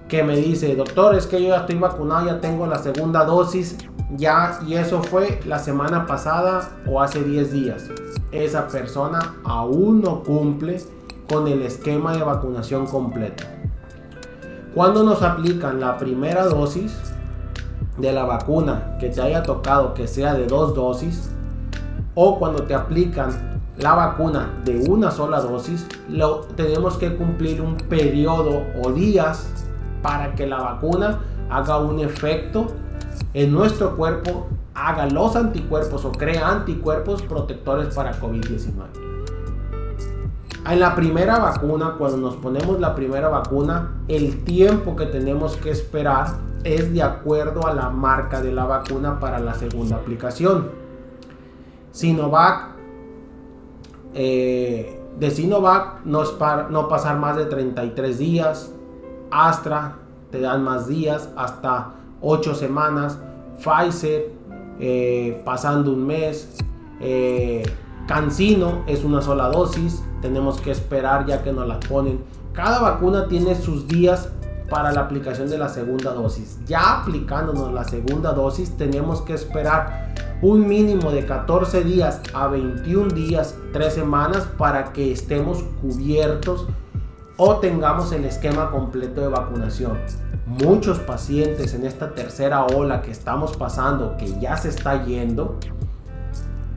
que 0.08 0.22
me 0.22 0.36
dice, 0.36 0.74
doctor, 0.74 1.16
es 1.16 1.26
que 1.26 1.42
yo 1.42 1.48
ya 1.48 1.58
estoy 1.58 1.76
vacunado, 1.76 2.24
ya 2.26 2.40
tengo 2.40 2.66
la 2.66 2.78
segunda 2.78 3.26
dosis, 3.26 3.76
ya, 4.16 4.58
y 4.66 4.74
eso 4.74 5.02
fue 5.02 5.38
la 5.44 5.58
semana 5.58 6.06
pasada 6.06 6.70
o 6.86 7.02
hace 7.02 7.22
10 7.22 7.52
días. 7.52 7.90
Esa 8.32 8.66
persona 8.68 9.34
aún 9.44 10.00
no 10.00 10.22
cumple 10.22 10.80
con 11.28 11.46
el 11.46 11.60
esquema 11.60 12.16
de 12.16 12.22
vacunación 12.22 12.86
completo. 12.86 13.44
Cuando 14.74 15.04
nos 15.04 15.20
aplican 15.20 15.78
la 15.78 15.98
primera 15.98 16.46
dosis 16.46 17.13
de 17.98 18.12
la 18.12 18.24
vacuna 18.24 18.96
que 18.98 19.08
te 19.08 19.20
haya 19.20 19.42
tocado 19.42 19.94
que 19.94 20.06
sea 20.06 20.34
de 20.34 20.46
dos 20.46 20.74
dosis, 20.74 21.30
o 22.14 22.38
cuando 22.38 22.62
te 22.62 22.74
aplican 22.74 23.60
la 23.78 23.94
vacuna 23.94 24.50
de 24.64 24.78
una 24.88 25.10
sola 25.10 25.40
dosis, 25.40 25.86
lo, 26.08 26.40
tenemos 26.56 26.96
que 26.96 27.16
cumplir 27.16 27.60
un 27.60 27.76
periodo 27.76 28.62
o 28.82 28.92
días 28.92 29.48
para 30.02 30.34
que 30.34 30.46
la 30.46 30.58
vacuna 30.58 31.20
haga 31.50 31.78
un 31.78 31.98
efecto 31.98 32.68
en 33.32 33.52
nuestro 33.52 33.96
cuerpo, 33.96 34.46
haga 34.74 35.06
los 35.06 35.34
anticuerpos 35.34 36.04
o 36.04 36.12
crea 36.12 36.48
anticuerpos 36.48 37.22
protectores 37.22 37.94
para 37.94 38.18
COVID-19. 38.20 39.04
En 40.70 40.80
la 40.80 40.94
primera 40.94 41.38
vacuna, 41.38 41.96
cuando 41.98 42.16
nos 42.16 42.36
ponemos 42.36 42.80
la 42.80 42.94
primera 42.94 43.28
vacuna, 43.28 43.98
el 44.08 44.44
tiempo 44.44 44.96
que 44.96 45.06
tenemos 45.06 45.56
que 45.56 45.70
esperar 45.70 46.28
es 46.64 46.92
de 46.92 47.02
acuerdo 47.02 47.66
a 47.66 47.74
la 47.74 47.90
marca 47.90 48.40
de 48.40 48.52
la 48.52 48.64
vacuna 48.64 49.20
para 49.20 49.38
la 49.38 49.54
segunda 49.54 49.96
aplicación. 49.96 50.70
Sinovac, 51.92 52.70
eh, 54.14 55.00
de 55.18 55.30
Sinovac 55.30 56.04
no, 56.04 56.22
es 56.22 56.30
para, 56.30 56.68
no 56.68 56.88
pasar 56.88 57.18
más 57.18 57.36
de 57.36 57.44
33 57.46 58.18
días. 58.18 58.72
Astra 59.30 59.96
te 60.30 60.40
dan 60.40 60.64
más 60.64 60.88
días, 60.88 61.30
hasta 61.36 61.94
8 62.20 62.54
semanas. 62.54 63.18
Pfizer 63.58 64.32
eh, 64.80 65.40
pasando 65.44 65.92
un 65.92 66.06
mes. 66.06 66.56
Eh, 67.00 67.62
Cancino 68.06 68.82
es 68.86 69.04
una 69.04 69.22
sola 69.22 69.48
dosis 69.48 70.02
tenemos 70.24 70.58
que 70.58 70.70
esperar 70.70 71.26
ya 71.26 71.42
que 71.42 71.52
nos 71.52 71.68
la 71.68 71.78
ponen. 71.80 72.24
Cada 72.54 72.80
vacuna 72.80 73.28
tiene 73.28 73.54
sus 73.54 73.86
días 73.86 74.30
para 74.68 74.92
la 74.92 75.02
aplicación 75.02 75.48
de 75.48 75.58
la 75.58 75.68
segunda 75.68 76.12
dosis. 76.12 76.58
Ya 76.66 77.00
aplicándonos 77.00 77.72
la 77.72 77.84
segunda 77.84 78.32
dosis 78.32 78.76
tenemos 78.76 79.22
que 79.22 79.34
esperar 79.34 80.14
un 80.42 80.66
mínimo 80.66 81.10
de 81.10 81.24
14 81.24 81.84
días 81.84 82.20
a 82.34 82.48
21 82.48 83.08
días, 83.14 83.56
3 83.72 83.92
semanas 83.92 84.46
para 84.58 84.92
que 84.92 85.12
estemos 85.12 85.62
cubiertos 85.80 86.66
o 87.36 87.56
tengamos 87.56 88.12
el 88.12 88.24
esquema 88.24 88.70
completo 88.70 89.20
de 89.20 89.28
vacunación. 89.28 89.98
Muchos 90.46 90.98
pacientes 90.98 91.74
en 91.74 91.86
esta 91.86 92.12
tercera 92.12 92.64
ola 92.64 93.02
que 93.02 93.10
estamos 93.10 93.56
pasando, 93.56 94.16
que 94.18 94.38
ya 94.38 94.56
se 94.56 94.68
está 94.68 95.04
yendo, 95.04 95.58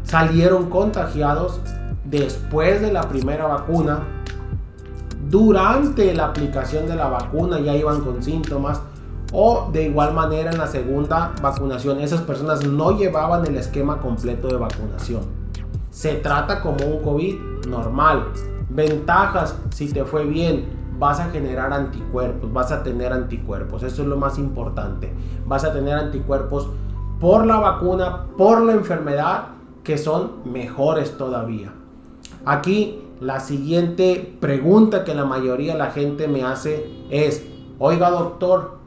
salieron 0.03 0.69
contagiados 0.69 1.59
después 2.05 2.81
de 2.81 2.93
la 2.93 3.01
primera 3.09 3.45
vacuna, 3.45 4.16
durante 5.29 6.13
la 6.13 6.25
aplicación 6.25 6.87
de 6.87 6.95
la 6.95 7.07
vacuna 7.07 7.59
ya 7.59 7.75
iban 7.75 8.01
con 8.01 8.23
síntomas 8.23 8.81
o 9.33 9.69
de 9.71 9.83
igual 9.83 10.13
manera 10.13 10.51
en 10.51 10.57
la 10.57 10.67
segunda 10.67 11.33
vacunación 11.41 11.99
esas 11.99 12.21
personas 12.21 12.65
no 12.65 12.97
llevaban 12.97 13.45
el 13.45 13.57
esquema 13.57 13.99
completo 13.99 14.47
de 14.47 14.55
vacunación. 14.55 15.21
Se 15.89 16.15
trata 16.15 16.61
como 16.61 16.85
un 16.85 17.01
COVID 17.01 17.35
normal. 17.67 18.27
Ventajas, 18.69 19.55
si 19.69 19.91
te 19.91 20.05
fue 20.05 20.25
bien, 20.25 20.65
vas 20.99 21.19
a 21.19 21.29
generar 21.29 21.73
anticuerpos, 21.73 22.51
vas 22.53 22.71
a 22.71 22.83
tener 22.83 23.11
anticuerpos, 23.11 23.83
eso 23.83 24.03
es 24.03 24.07
lo 24.07 24.17
más 24.17 24.37
importante. 24.37 25.11
Vas 25.45 25.63
a 25.63 25.73
tener 25.73 25.95
anticuerpos 25.95 26.69
por 27.19 27.45
la 27.45 27.57
vacuna, 27.57 28.27
por 28.37 28.61
la 28.61 28.73
enfermedad, 28.73 29.47
que 29.83 29.97
son 29.97 30.43
mejores 30.45 31.17
todavía. 31.17 31.73
Aquí 32.45 33.06
la 33.19 33.39
siguiente 33.39 34.37
pregunta 34.39 35.03
que 35.03 35.15
la 35.15 35.25
mayoría 35.25 35.73
de 35.73 35.79
la 35.79 35.91
gente 35.91 36.27
me 36.27 36.43
hace 36.43 36.85
es, 37.09 37.45
oiga 37.79 38.09
doctor, 38.11 38.77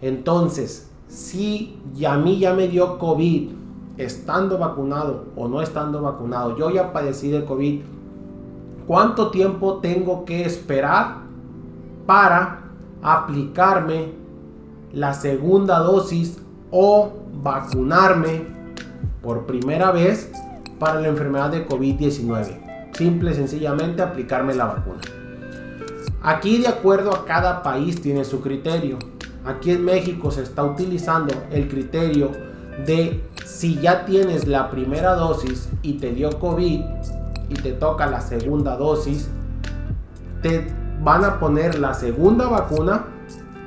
entonces, 0.00 0.90
si 1.08 1.80
a 2.06 2.16
mí 2.16 2.38
ya 2.38 2.54
me 2.54 2.68
dio 2.68 2.98
COVID, 2.98 3.50
estando 3.96 4.58
vacunado 4.58 5.26
o 5.36 5.48
no 5.48 5.62
estando 5.62 6.02
vacunado, 6.02 6.56
yo 6.56 6.70
ya 6.70 6.92
padecí 6.92 7.30
de 7.30 7.44
COVID, 7.44 7.80
¿cuánto 8.86 9.30
tiempo 9.30 9.76
tengo 9.76 10.24
que 10.24 10.44
esperar 10.44 11.18
para 12.06 12.64
aplicarme 13.02 14.12
la 14.92 15.14
segunda 15.14 15.78
dosis 15.78 16.42
o 16.70 17.12
vacunarme 17.42 18.46
por 19.22 19.46
primera 19.46 19.92
vez 19.92 20.30
para 20.78 21.00
la 21.00 21.08
enfermedad 21.08 21.50
de 21.50 21.66
COVID-19? 21.66 22.65
Simple 22.96 23.34
sencillamente 23.34 24.00
aplicarme 24.00 24.54
la 24.54 24.66
vacuna. 24.66 25.00
Aquí 26.22 26.58
de 26.58 26.68
acuerdo 26.68 27.14
a 27.14 27.26
cada 27.26 27.62
país 27.62 28.00
tiene 28.00 28.24
su 28.24 28.40
criterio. 28.40 28.98
Aquí 29.44 29.70
en 29.72 29.84
México 29.84 30.30
se 30.30 30.42
está 30.42 30.64
utilizando 30.64 31.34
el 31.50 31.68
criterio 31.68 32.30
de 32.86 33.22
si 33.44 33.78
ya 33.80 34.06
tienes 34.06 34.46
la 34.46 34.70
primera 34.70 35.14
dosis 35.14 35.68
y 35.82 35.94
te 35.94 36.12
dio 36.12 36.38
COVID 36.38 36.80
y 37.50 37.54
te 37.54 37.72
toca 37.72 38.06
la 38.06 38.22
segunda 38.22 38.76
dosis, 38.76 39.28
te 40.40 40.66
van 41.02 41.24
a 41.24 41.38
poner 41.38 41.78
la 41.78 41.92
segunda 41.92 42.48
vacuna 42.48 43.06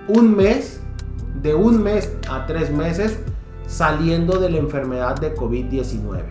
un 0.07 0.35
mes, 0.35 0.81
de 1.41 1.53
un 1.53 1.83
mes 1.83 2.11
a 2.29 2.47
tres 2.47 2.71
meses 2.71 3.19
saliendo 3.67 4.39
de 4.39 4.49
la 4.49 4.57
enfermedad 4.57 5.19
de 5.19 5.35
COVID-19. 5.35 6.23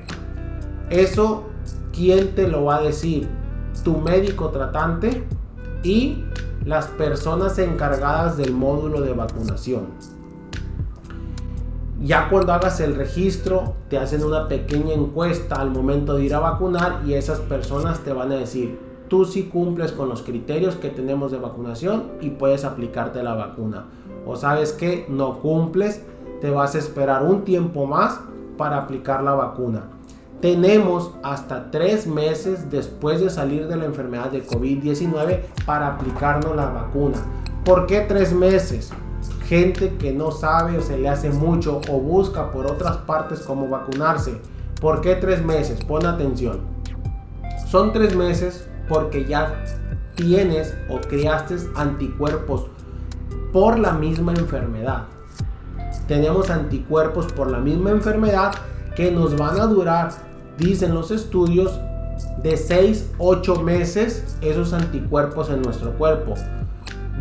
Eso 0.91 1.45
¿quién 1.99 2.37
te 2.37 2.47
lo 2.47 2.65
va 2.65 2.77
a 2.77 2.83
decir? 2.83 3.29
Tu 3.83 3.99
médico 3.99 4.51
tratante 4.51 5.25
y 5.83 6.23
las 6.65 6.87
personas 6.87 7.59
encargadas 7.59 8.37
del 8.37 8.53
módulo 8.53 9.01
de 9.01 9.13
vacunación. 9.15 9.89
Ya 12.01 12.29
cuando 12.29 12.53
hagas 12.53 12.79
el 12.79 12.95
registro, 12.95 13.75
te 13.89 13.99
hacen 13.99 14.23
una 14.23 14.47
pequeña 14.47 14.95
encuesta 14.95 15.57
al 15.57 15.73
momento 15.73 16.15
de 16.15 16.25
ir 16.27 16.35
a 16.37 16.39
vacunar 16.39 17.01
y 17.05 17.15
esas 17.15 17.41
personas 17.41 17.99
te 18.05 18.13
van 18.13 18.31
a 18.31 18.37
decir, 18.37 18.79
tú 19.09 19.25
sí 19.25 19.51
cumples 19.53 19.91
con 19.91 20.09
los 20.09 20.23
criterios 20.23 20.77
que 20.77 20.91
tenemos 20.91 21.33
de 21.33 21.39
vacunación 21.39 22.13
y 22.21 22.31
puedes 22.31 22.65
aplicarte 22.65 23.25
la 23.25 23.35
vacuna. 23.35 23.87
O 24.25 24.37
sabes 24.37 24.73
que 24.73 25.07
no 25.09 25.41
cumples, 25.41 26.05
te 26.41 26.51
vas 26.51 26.77
a 26.77 26.79
esperar 26.79 27.25
un 27.25 27.43
tiempo 27.43 27.87
más 27.87 28.21
para 28.57 28.79
aplicar 28.79 29.25
la 29.25 29.33
vacuna 29.33 29.98
tenemos 30.41 31.13
hasta 31.23 31.71
tres 31.71 32.07
meses 32.07 32.71
después 32.71 33.21
de 33.21 33.31
salir 33.31 33.67
de 33.67 33.77
la 33.77 33.87
enfermedad 33.87 34.31
de 34.31 34.47
COVID-19 34.47 35.41
para 35.67 35.89
aplicarnos 35.89 36.55
la 36.55 36.67
vacuna. 36.67 37.19
¿Por 37.65 37.87
qué 37.87 38.01
tres 38.03 38.33
meses? 38.33 38.91
Gente 39.47 39.97
que 39.97 40.13
no 40.13 40.31
sabe 40.31 40.79
o 40.79 40.83
se 40.83 40.99
le 40.99 41.09
hace 41.09 41.31
mucho 41.31 41.81
o 41.91 42.01
busca 42.01 42.53
por 42.53 42.67
otras 42.67 42.99
partes 42.99 43.41
cómo 43.41 43.69
vacunarse. 43.69 44.41
¿Por 44.81 45.01
qué 45.01 45.17
tres 45.17 45.45
meses? 45.45 45.83
Pon 45.85 46.07
atención. 46.07 46.61
Son 47.67 47.93
tres 47.93 48.15
meses 48.15 48.69
porque 48.89 49.25
ya 49.25 49.65
tienes 50.15 50.75
o 50.89 51.01
creaste 51.01 51.57
anticuerpos 51.75 52.67
por 53.53 53.79
la 53.79 53.93
misma 53.93 54.33
enfermedad. 54.33 55.05
Tenemos 56.07 56.49
anticuerpos 56.51 57.27
por 57.33 57.51
la 57.51 57.59
misma 57.59 57.91
enfermedad 57.91 58.53
que 58.97 59.11
nos 59.11 59.37
van 59.37 59.61
a 59.61 59.67
durar 59.67 60.28
dicen 60.59 60.95
los 60.95 61.11
estudios, 61.11 61.81
de 62.43 62.57
6, 62.57 63.13
8 63.19 63.63
meses 63.63 64.37
esos 64.41 64.73
anticuerpos 64.73 65.51
en 65.51 65.63
nuestro 65.63 65.93
cuerpo. 65.93 66.35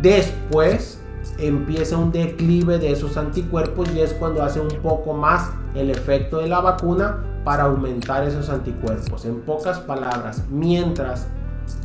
Después 0.02 1.00
empieza 1.38 1.96
un 1.96 2.10
declive 2.10 2.78
de 2.78 2.92
esos 2.92 3.16
anticuerpos 3.16 3.88
y 3.94 4.00
es 4.00 4.12
cuando 4.14 4.42
hace 4.42 4.60
un 4.60 4.68
poco 4.82 5.14
más 5.14 5.50
el 5.74 5.90
efecto 5.90 6.38
de 6.38 6.48
la 6.48 6.60
vacuna 6.60 7.24
para 7.44 7.64
aumentar 7.64 8.24
esos 8.24 8.48
anticuerpos. 8.48 9.24
En 9.24 9.40
pocas 9.40 9.78
palabras, 9.78 10.44
mientras 10.50 11.28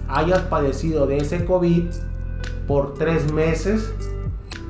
hayas 0.07 0.41
padecido 0.41 1.05
de 1.05 1.17
ese 1.17 1.45
COVID 1.45 1.85
por 2.67 2.95
tres 2.95 3.31
meses, 3.31 3.93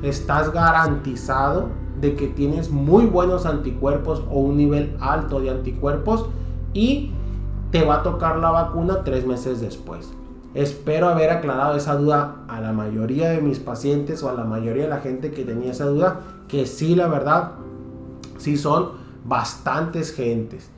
estás 0.02 0.52
garantizado 0.52 1.70
de 2.02 2.16
que 2.16 2.28
tienes 2.28 2.70
muy 2.70 3.06
buenos 3.06 3.46
anticuerpos 3.46 4.24
o 4.30 4.40
un 4.40 4.58
nivel 4.58 4.98
alto 5.00 5.40
de 5.40 5.50
anticuerpos 5.50 6.28
y 6.74 7.12
te 7.72 7.84
va 7.84 7.96
a 7.96 8.04
tocar 8.04 8.38
la 8.38 8.52
vacuna 8.52 9.04
tres 9.04 9.26
meses 9.26 9.62
después. 9.62 10.12
Espero 10.54 11.10
haber 11.10 11.32
aclarado 11.32 11.76
esa 11.76 11.96
duda 11.96 12.44
a 12.48 12.62
la 12.62 12.74
mayoría 12.74 13.30
de 13.30 13.42
mis 13.42 13.58
pacientes 13.58 14.22
o 14.22 14.30
a 14.30 14.34
la 14.34 14.44
mayoría 14.44 14.84
de 14.84 14.90
la 14.90 15.00
gente 15.00 15.32
que 15.32 15.44
tenía 15.44 15.72
esa 15.72 15.86
duda, 15.86 16.20
que 16.48 16.68
sí, 16.68 16.94
la 16.94 17.08
verdad, 17.08 17.54
sí 18.38 18.58
son 18.58 18.90
bastantes 19.26 20.14
gentes. 20.14 20.70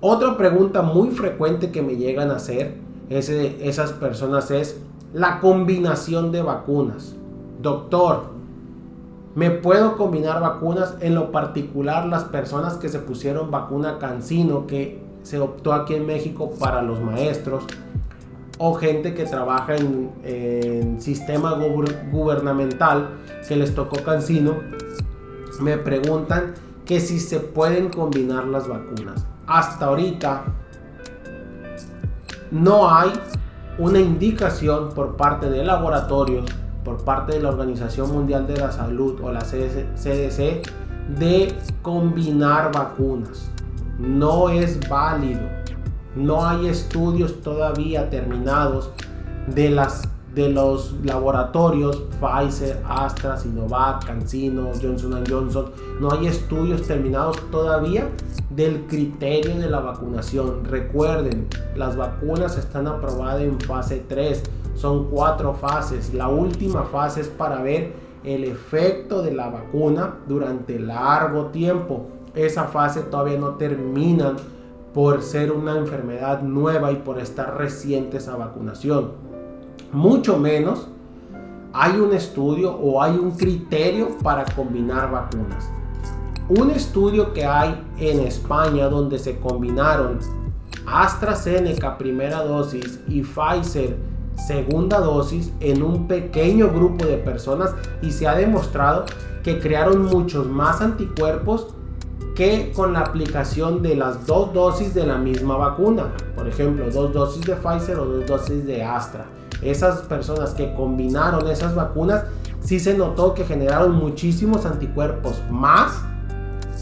Otra 0.00 0.36
pregunta 0.36 0.82
muy 0.82 1.10
frecuente 1.10 1.72
que 1.72 1.82
me 1.82 1.96
llegan 1.96 2.30
a 2.30 2.36
hacer 2.36 2.76
esas 3.10 3.92
personas 3.92 4.52
es 4.52 4.80
la 5.12 5.40
combinación 5.40 6.30
de 6.30 6.42
vacunas. 6.42 7.16
Doctor, 7.60 8.22
¿me 9.34 9.50
puedo 9.50 9.96
combinar 9.96 10.40
vacunas? 10.40 10.94
En 11.00 11.16
lo 11.16 11.32
particular, 11.32 12.06
las 12.06 12.24
personas 12.24 12.74
que 12.74 12.88
se 12.88 13.00
pusieron 13.00 13.50
vacuna 13.50 13.98
Cancino, 13.98 14.68
que 14.68 15.09
se 15.22 15.38
optó 15.38 15.72
aquí 15.72 15.94
en 15.94 16.06
México 16.06 16.52
para 16.58 16.82
los 16.82 17.00
maestros, 17.00 17.64
o 18.58 18.74
gente 18.74 19.14
que 19.14 19.24
trabaja 19.24 19.76
en, 19.76 21.00
sistema 21.00 21.58
gubernamental 22.12 23.16
que 23.48 23.56
les 23.56 23.74
tocó 23.74 24.02
Cancino, 24.04 24.56
me 25.60 25.78
preguntan 25.78 26.54
que 26.84 27.00
si 27.00 27.18
se 27.20 27.40
pueden 27.40 27.88
combinar 27.88 28.46
las 28.46 28.68
vacunas. 28.68 29.26
Hasta 29.46 29.86
ahorita 29.86 30.44
no 32.50 32.94
hay 32.94 33.12
una 33.78 33.98
indicación 33.98 34.90
por 34.90 35.16
parte 35.16 35.48
de 35.48 35.64
laboratorios, 35.64 36.44
por 36.84 37.02
parte 37.02 37.32
de 37.32 37.40
la 37.40 37.48
Organización 37.48 38.12
Mundial 38.12 38.46
de 38.46 38.58
la 38.58 38.72
Salud 38.72 39.18
o 39.22 39.32
la 39.32 39.40
CDC 39.40 40.62
de 41.18 41.54
combinar 41.80 42.72
vacunas. 42.72 43.50
No 44.00 44.48
es 44.48 44.80
válido. 44.88 45.42
No 46.16 46.44
hay 46.46 46.68
estudios 46.68 47.40
todavía 47.42 48.10
terminados 48.10 48.90
de 49.54 49.70
las 49.70 50.08
de 50.34 50.48
los 50.48 50.94
laboratorios 51.02 52.04
Pfizer, 52.20 52.80
Astra, 52.88 53.36
Sinovac, 53.36 54.06
CanSino, 54.06 54.70
Johnson 54.80 55.24
Johnson, 55.28 55.72
no 56.00 56.12
hay 56.12 56.28
estudios 56.28 56.82
terminados 56.82 57.38
todavía 57.50 58.08
del 58.50 58.86
criterio 58.86 59.56
de 59.56 59.68
la 59.68 59.80
vacunación. 59.80 60.64
Recuerden, 60.64 61.48
las 61.74 61.96
vacunas 61.96 62.56
están 62.56 62.86
aprobadas 62.86 63.42
en 63.42 63.60
fase 63.60 64.04
3, 64.08 64.42
son 64.74 65.06
cuatro 65.10 65.54
fases. 65.54 66.14
La 66.14 66.28
última 66.28 66.84
fase 66.84 67.22
es 67.22 67.28
para 67.28 67.60
ver 67.62 67.92
el 68.22 68.44
efecto 68.44 69.22
de 69.22 69.32
la 69.32 69.48
vacuna 69.48 70.16
durante 70.28 70.78
largo 70.78 71.46
tiempo. 71.46 72.06
Esa 72.34 72.64
fase 72.64 73.02
todavía 73.02 73.38
no 73.38 73.50
termina 73.54 74.36
por 74.94 75.22
ser 75.22 75.52
una 75.52 75.76
enfermedad 75.76 76.42
nueva 76.42 76.92
y 76.92 76.96
por 76.96 77.18
estar 77.18 77.56
reciente 77.56 78.18
esa 78.18 78.36
vacunación 78.36 79.30
mucho 79.92 80.38
menos 80.38 80.86
hay 81.72 81.98
un 81.98 82.12
estudio 82.12 82.72
o 82.74 83.02
hay 83.02 83.16
un 83.16 83.32
criterio 83.32 84.18
para 84.22 84.44
combinar 84.44 85.10
vacunas. 85.10 85.68
Un 86.48 86.70
estudio 86.70 87.32
que 87.32 87.44
hay 87.44 87.80
en 87.98 88.20
España 88.20 88.88
donde 88.88 89.18
se 89.18 89.38
combinaron 89.38 90.18
AstraZeneca 90.86 91.96
primera 91.98 92.42
dosis 92.42 93.00
y 93.08 93.22
Pfizer 93.22 93.96
segunda 94.36 95.00
dosis 95.00 95.52
en 95.60 95.82
un 95.82 96.08
pequeño 96.08 96.70
grupo 96.72 97.04
de 97.04 97.18
personas 97.18 97.74
y 98.02 98.10
se 98.10 98.26
ha 98.26 98.34
demostrado 98.34 99.04
que 99.42 99.60
crearon 99.60 100.04
muchos 100.06 100.46
más 100.46 100.80
anticuerpos 100.80 101.74
que 102.40 102.72
con 102.72 102.94
la 102.94 103.00
aplicación 103.00 103.82
de 103.82 103.96
las 103.96 104.24
dos 104.24 104.54
dosis 104.54 104.94
de 104.94 105.04
la 105.04 105.18
misma 105.18 105.58
vacuna. 105.58 106.10
Por 106.34 106.48
ejemplo, 106.48 106.88
dos 106.90 107.12
dosis 107.12 107.44
de 107.44 107.54
Pfizer 107.54 107.98
o 107.98 108.06
dos 108.06 108.26
dosis 108.26 108.64
de 108.64 108.82
Astra 108.82 109.26
esas 109.60 110.00
personas 110.00 110.54
que 110.54 110.72
combinaron 110.72 111.46
esas 111.50 111.74
vacunas, 111.74 112.24
sí 112.60 112.80
se 112.80 112.96
notó 112.96 113.34
que 113.34 113.44
generaron 113.44 113.94
muchísimos 113.94 114.64
anticuerpos 114.64 115.38
más 115.50 116.02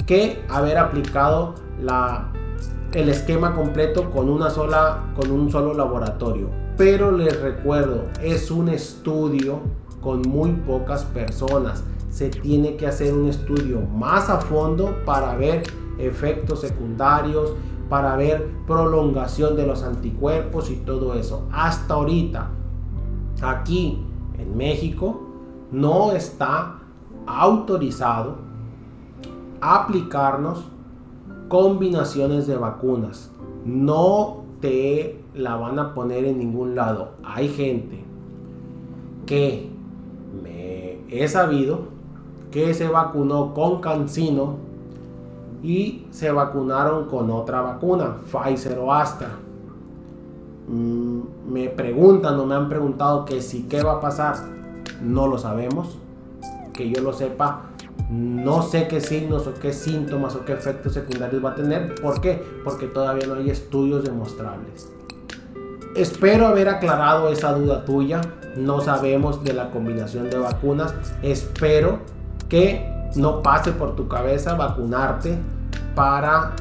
que 0.07 0.45
haber 0.49 0.79
aplicado 0.79 1.55
el 2.93 3.09
esquema 3.09 3.57
completo 3.57 4.13
con 4.13 4.29
una 4.29 4.51
sola 4.51 5.07
con 5.17 5.33
un 5.33 5.51
solo 5.51 5.75
laboratorio. 5.75 6.51
Pero 6.77 7.11
les 7.11 7.41
recuerdo, 7.41 8.05
es 8.23 8.53
un 8.53 8.69
estudio 8.69 9.59
con 10.01 10.23
muy 10.23 10.53
pocas 10.53 11.03
personas. 11.03 11.83
Se 12.11 12.31
tiene 12.31 12.77
que 12.77 12.87
hacer 12.87 13.15
un 13.15 13.29
estudio 13.29 13.81
más 13.81 14.31
a 14.31 14.41
fondo 14.41 15.05
para 15.05 15.37
ver 15.37 15.63
efectos 15.99 16.61
secundarios, 16.61 17.55
para 17.89 18.17
ver 18.17 18.49
prolongación 18.67 19.57
de 19.57 19.67
los 19.67 19.83
anticuerpos 19.83 20.71
y 20.71 20.77
todo 20.77 21.15
eso. 21.15 21.47
Hasta 21.53 21.95
ahorita 21.95 22.51
aquí 23.43 24.05
en 24.39 24.57
México 24.57 25.23
no 25.71 26.13
está 26.13 26.79
autorizado 27.27 28.37
aplicarnos 29.61 30.65
combinaciones 31.49 32.47
de 32.47 32.57
vacunas. 32.57 33.31
No 33.65 34.45
te 34.61 35.21
la 35.35 35.57
van 35.57 35.79
a 35.79 35.95
poner 35.95 36.25
en 36.25 36.39
ningún 36.39 36.75
lado. 36.75 37.13
Hay 37.23 37.49
gente 37.49 38.05
que 39.27 39.71
me 40.43 41.01
he 41.09 41.29
sabido 41.29 41.98
que 42.67 42.75
se 42.75 42.89
vacunó 42.89 43.55
con 43.55 43.81
Cancino 43.81 44.57
y 45.63 46.07
se 46.11 46.31
vacunaron 46.31 47.09
con 47.09 47.31
otra 47.31 47.61
vacuna, 47.61 48.17
Pfizer 48.31 48.79
o 48.79 48.93
Astra 48.93 49.31
Mm, 50.69 51.21
me 51.51 51.71
preguntan 51.71 52.39
o 52.39 52.45
me 52.45 52.55
han 52.55 52.69
preguntado 52.69 53.25
que 53.25 53.41
si 53.41 53.63
qué 53.63 53.83
va 53.83 53.95
a 53.95 54.01
pasar, 54.01 54.37
no 55.03 55.27
lo 55.27 55.39
sabemos. 55.39 55.99
Que 56.75 56.91
yo 56.91 57.01
lo 57.01 57.13
sepa, 57.13 57.63
no 58.11 58.63
sé 58.63 58.87
qué 58.87 59.01
signos 59.01 59.47
o 59.47 59.55
qué 59.55 59.73
síntomas 59.73 60.37
o 60.37 60.45
qué 60.45 60.53
efectos 60.53 60.93
secundarios 60.93 61.45
va 61.45 61.53
a 61.53 61.55
tener. 61.55 61.95
¿Por 61.97 62.21
qué? 62.21 62.45
Porque 62.65 62.87
todavía 62.87 63.27
no 63.27 63.35
hay 63.35 63.51
estudios 63.51 64.05
demostrables. 64.05 64.93
Espero 65.97 66.47
haber 66.47 66.69
aclarado 66.69 67.31
esa 67.31 67.53
duda 67.53 67.85
tuya. 67.85 68.21
No 68.57 68.81
sabemos 68.81 69.43
de 69.43 69.55
la 69.55 69.71
combinación 69.71 70.31
de 70.31 70.39
vacunas. 70.39 70.95
Espero 71.23 72.01
que 72.49 73.11
no 73.17 73.43
pase 73.43 73.73
por 73.73 73.97
tu 73.97 74.09
cabeza 74.09 74.55
vacunarte 74.55 75.39
para 75.95 76.55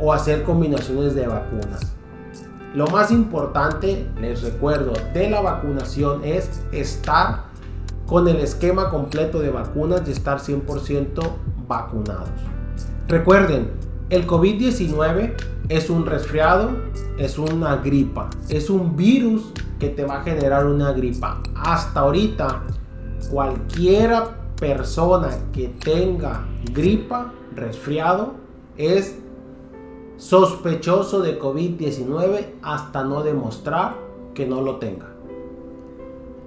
o 0.00 0.12
hacer 0.12 0.42
combinaciones 0.42 1.14
de 1.14 1.26
vacunas. 1.26 1.94
Lo 2.74 2.88
más 2.88 3.10
importante, 3.10 4.06
les 4.20 4.42
recuerdo, 4.42 4.92
de 5.12 5.30
la 5.30 5.40
vacunación 5.40 6.24
es 6.24 6.62
estar 6.72 7.44
con 8.06 8.26
el 8.28 8.38
esquema 8.38 8.90
completo 8.90 9.38
de 9.38 9.50
vacunas 9.50 10.02
y 10.06 10.10
estar 10.10 10.38
100% 10.38 11.22
vacunados. 11.68 12.30
Recuerden, 13.08 13.70
el 14.10 14.26
COVID-19 14.26 15.34
es 15.68 15.88
un 15.88 16.04
resfriado, 16.04 16.70
es 17.16 17.38
una 17.38 17.76
gripa, 17.76 18.28
es 18.48 18.68
un 18.68 18.96
virus 18.96 19.52
que 19.78 19.88
te 19.88 20.04
va 20.04 20.20
a 20.20 20.22
generar 20.22 20.66
una 20.66 20.92
gripa. 20.92 21.40
Hasta 21.54 22.00
ahorita, 22.00 22.62
cualquiera 23.30 24.43
persona 24.64 25.28
que 25.52 25.68
tenga 25.68 26.46
gripa, 26.72 27.34
resfriado, 27.54 28.32
es 28.78 29.18
sospechoso 30.16 31.20
de 31.20 31.38
COVID-19 31.38 32.46
hasta 32.62 33.04
no 33.04 33.22
demostrar 33.22 33.94
que 34.32 34.46
no 34.46 34.62
lo 34.62 34.76
tenga. 34.76 35.08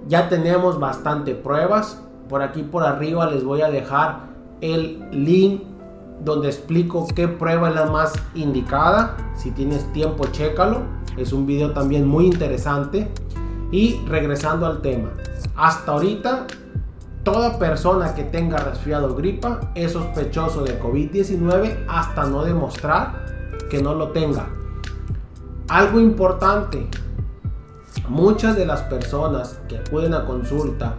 Ya 0.08 0.28
tenemos 0.28 0.80
bastante 0.80 1.36
pruebas. 1.36 2.02
Por 2.28 2.42
aquí 2.42 2.64
por 2.64 2.82
arriba 2.82 3.30
les 3.30 3.44
voy 3.44 3.62
a 3.62 3.70
dejar 3.70 4.30
el 4.60 5.08
link 5.12 5.62
donde 6.24 6.48
explico 6.48 7.06
qué 7.14 7.28
prueba 7.28 7.68
es 7.68 7.76
la 7.76 7.86
más 7.86 8.14
indicada. 8.34 9.16
Si 9.36 9.52
tienes 9.52 9.92
tiempo, 9.92 10.26
chécalo. 10.32 10.80
Es 11.16 11.32
un 11.32 11.46
video 11.46 11.72
también 11.72 12.04
muy 12.04 12.26
interesante. 12.26 13.08
Y 13.70 14.00
regresando 14.08 14.66
al 14.66 14.80
tema. 14.82 15.10
Hasta 15.54 15.92
ahorita, 15.92 16.46
toda 17.32 17.58
persona 17.58 18.14
que 18.14 18.24
tenga 18.24 18.56
resfriado 18.56 19.14
gripa 19.14 19.60
es 19.74 19.92
sospechoso 19.92 20.64
de 20.64 20.80
COVID-19 20.80 21.84
hasta 21.86 22.24
no 22.24 22.42
demostrar 22.42 23.26
que 23.68 23.82
no 23.82 23.94
lo 23.94 24.12
tenga. 24.12 24.46
Algo 25.68 26.00
importante, 26.00 26.88
muchas 28.08 28.56
de 28.56 28.64
las 28.64 28.80
personas 28.80 29.60
que 29.68 29.76
acuden 29.76 30.14
a 30.14 30.24
consulta, 30.24 30.94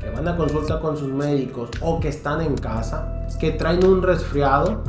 que 0.00 0.08
van 0.10 0.28
a 0.28 0.36
consulta 0.36 0.78
con 0.78 0.96
sus 0.96 1.08
médicos 1.08 1.68
o 1.80 1.98
que 1.98 2.08
están 2.10 2.40
en 2.42 2.56
casa, 2.56 3.26
que 3.40 3.50
traen 3.50 3.84
un 3.84 4.02
resfriado, 4.02 4.84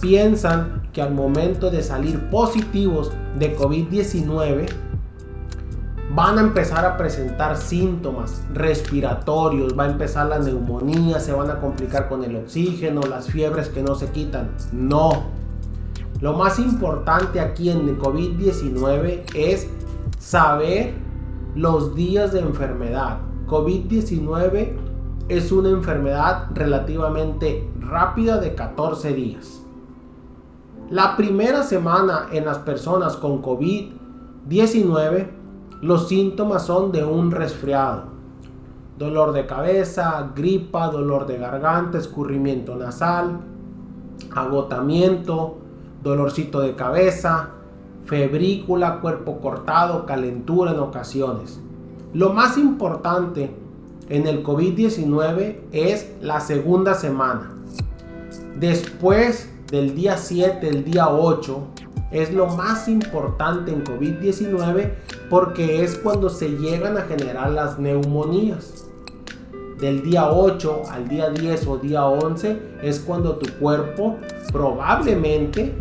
piensan 0.00 0.88
que 0.92 1.02
al 1.02 1.14
momento 1.14 1.70
de 1.70 1.84
salir 1.84 2.18
positivos 2.30 3.12
de 3.38 3.56
COVID-19 3.56 4.66
van 6.14 6.38
a 6.38 6.42
empezar 6.42 6.84
a 6.84 6.98
presentar 6.98 7.56
síntomas 7.56 8.44
respiratorios, 8.52 9.78
va 9.78 9.84
a 9.84 9.90
empezar 9.90 10.26
la 10.26 10.38
neumonía, 10.38 11.18
se 11.18 11.32
van 11.32 11.50
a 11.50 11.58
complicar 11.58 12.08
con 12.08 12.22
el 12.22 12.36
oxígeno, 12.36 13.00
las 13.02 13.30
fiebres 13.30 13.70
que 13.70 13.82
no 13.82 13.94
se 13.94 14.10
quitan. 14.10 14.50
No. 14.72 15.22
Lo 16.20 16.34
más 16.34 16.58
importante 16.58 17.40
aquí 17.40 17.70
en 17.70 17.88
el 17.88 17.98
COVID-19 17.98 19.22
es 19.34 19.68
saber 20.18 20.94
los 21.54 21.94
días 21.94 22.32
de 22.32 22.40
enfermedad. 22.40 23.18
COVID-19 23.46 24.76
es 25.28 25.50
una 25.50 25.70
enfermedad 25.70 26.48
relativamente 26.54 27.66
rápida 27.80 28.38
de 28.38 28.54
14 28.54 29.14
días. 29.14 29.62
La 30.90 31.16
primera 31.16 31.62
semana 31.62 32.26
en 32.32 32.44
las 32.44 32.58
personas 32.58 33.16
con 33.16 33.42
COVID-19, 33.42 35.41
los 35.82 36.08
síntomas 36.08 36.64
son 36.64 36.92
de 36.92 37.04
un 37.04 37.32
resfriado. 37.32 38.04
Dolor 38.96 39.32
de 39.32 39.46
cabeza, 39.46 40.30
gripa, 40.34 40.88
dolor 40.88 41.26
de 41.26 41.38
garganta, 41.38 41.98
escurrimiento 41.98 42.76
nasal, 42.76 43.40
agotamiento, 44.32 45.58
dolorcito 46.00 46.60
de 46.60 46.76
cabeza, 46.76 47.50
febrícula, 48.04 49.00
cuerpo 49.00 49.40
cortado, 49.40 50.06
calentura 50.06 50.70
en 50.70 50.78
ocasiones. 50.78 51.60
Lo 52.14 52.32
más 52.32 52.56
importante 52.56 53.52
en 54.08 54.28
el 54.28 54.44
COVID-19 54.44 55.56
es 55.72 56.14
la 56.20 56.38
segunda 56.38 56.94
semana. 56.94 57.56
Después 58.56 59.50
del 59.68 59.96
día 59.96 60.16
7, 60.16 60.68
el 60.68 60.84
día 60.84 61.08
8, 61.08 61.60
es 62.12 62.32
lo 62.32 62.46
más 62.46 62.88
importante 62.88 63.72
en 63.72 63.82
COVID-19 63.82 64.92
porque 65.32 65.82
es 65.82 65.96
cuando 65.96 66.28
se 66.28 66.58
llegan 66.58 66.98
a 66.98 67.04
generar 67.04 67.52
las 67.52 67.78
neumonías. 67.78 68.84
Del 69.80 70.02
día 70.02 70.30
8 70.30 70.82
al 70.90 71.08
día 71.08 71.30
10 71.30 71.66
o 71.68 71.78
día 71.78 72.04
11 72.04 72.60
es 72.82 73.00
cuando 73.00 73.36
tu 73.36 73.50
cuerpo 73.54 74.18
probablemente 74.52 75.74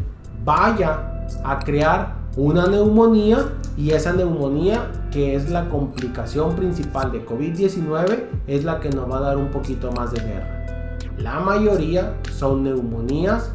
vaya 0.46 1.26
a 1.44 1.60
crear 1.60 2.16
una 2.38 2.66
neumonía 2.66 3.52
y 3.76 3.92
esa 3.92 4.14
neumonía 4.14 4.90
que 5.12 5.36
es 5.36 5.50
la 5.50 5.68
complicación 5.68 6.56
principal 6.56 7.12
de 7.12 7.26
COVID-19 7.26 8.24
es 8.48 8.64
la 8.64 8.80
que 8.80 8.90
nos 8.90 9.12
va 9.12 9.18
a 9.18 9.22
dar 9.22 9.38
un 9.38 9.50
poquito 9.52 9.92
más 9.92 10.14
de 10.14 10.22
guerra. 10.22 10.98
La 11.18 11.42
mayoría 11.42 12.16
son 12.32 12.64
neumonías 12.64 13.52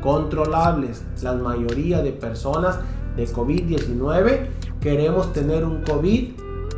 controlables. 0.00 1.04
La 1.20 1.32
mayoría 1.32 2.00
de 2.00 2.12
personas 2.12 2.78
de 3.16 3.26
COVID-19 3.26 4.46
queremos 4.88 5.34
tener 5.34 5.66
un 5.66 5.82
COVID 5.82 6.30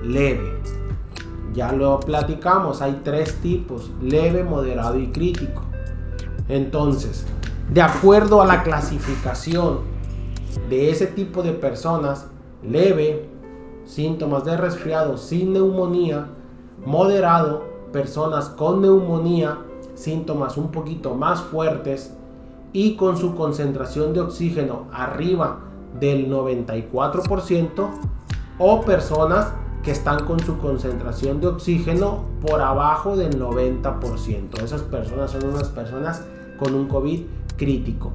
leve. 0.02 0.60
Ya 1.54 1.70
lo 1.70 2.00
platicamos, 2.00 2.82
hay 2.82 3.02
tres 3.04 3.36
tipos, 3.36 3.88
leve, 4.02 4.42
moderado 4.42 4.98
y 4.98 5.12
crítico. 5.12 5.62
Entonces, 6.48 7.24
de 7.72 7.80
acuerdo 7.80 8.42
a 8.42 8.46
la 8.46 8.64
clasificación 8.64 9.82
de 10.68 10.90
ese 10.90 11.06
tipo 11.06 11.44
de 11.44 11.52
personas, 11.52 12.26
leve, 12.68 13.28
síntomas 13.84 14.44
de 14.44 14.56
resfriado 14.56 15.16
sin 15.16 15.52
neumonía, 15.52 16.26
moderado, 16.84 17.62
personas 17.92 18.48
con 18.48 18.82
neumonía, 18.82 19.58
síntomas 19.94 20.56
un 20.56 20.72
poquito 20.72 21.14
más 21.14 21.42
fuertes 21.42 22.12
y 22.72 22.96
con 22.96 23.16
su 23.16 23.36
concentración 23.36 24.12
de 24.14 24.20
oxígeno 24.20 24.86
arriba 24.90 25.69
del 25.98 26.30
94% 26.30 27.88
o 28.58 28.80
personas 28.82 29.52
que 29.82 29.90
están 29.90 30.26
con 30.26 30.40
su 30.40 30.58
concentración 30.58 31.40
de 31.40 31.48
oxígeno 31.48 32.24
por 32.42 32.60
abajo 32.60 33.16
del 33.16 33.40
90%. 33.40 34.62
Esas 34.62 34.82
personas 34.82 35.30
son 35.30 35.46
unas 35.46 35.68
personas 35.68 36.24
con 36.58 36.74
un 36.74 36.86
COVID 36.86 37.22
crítico. 37.56 38.12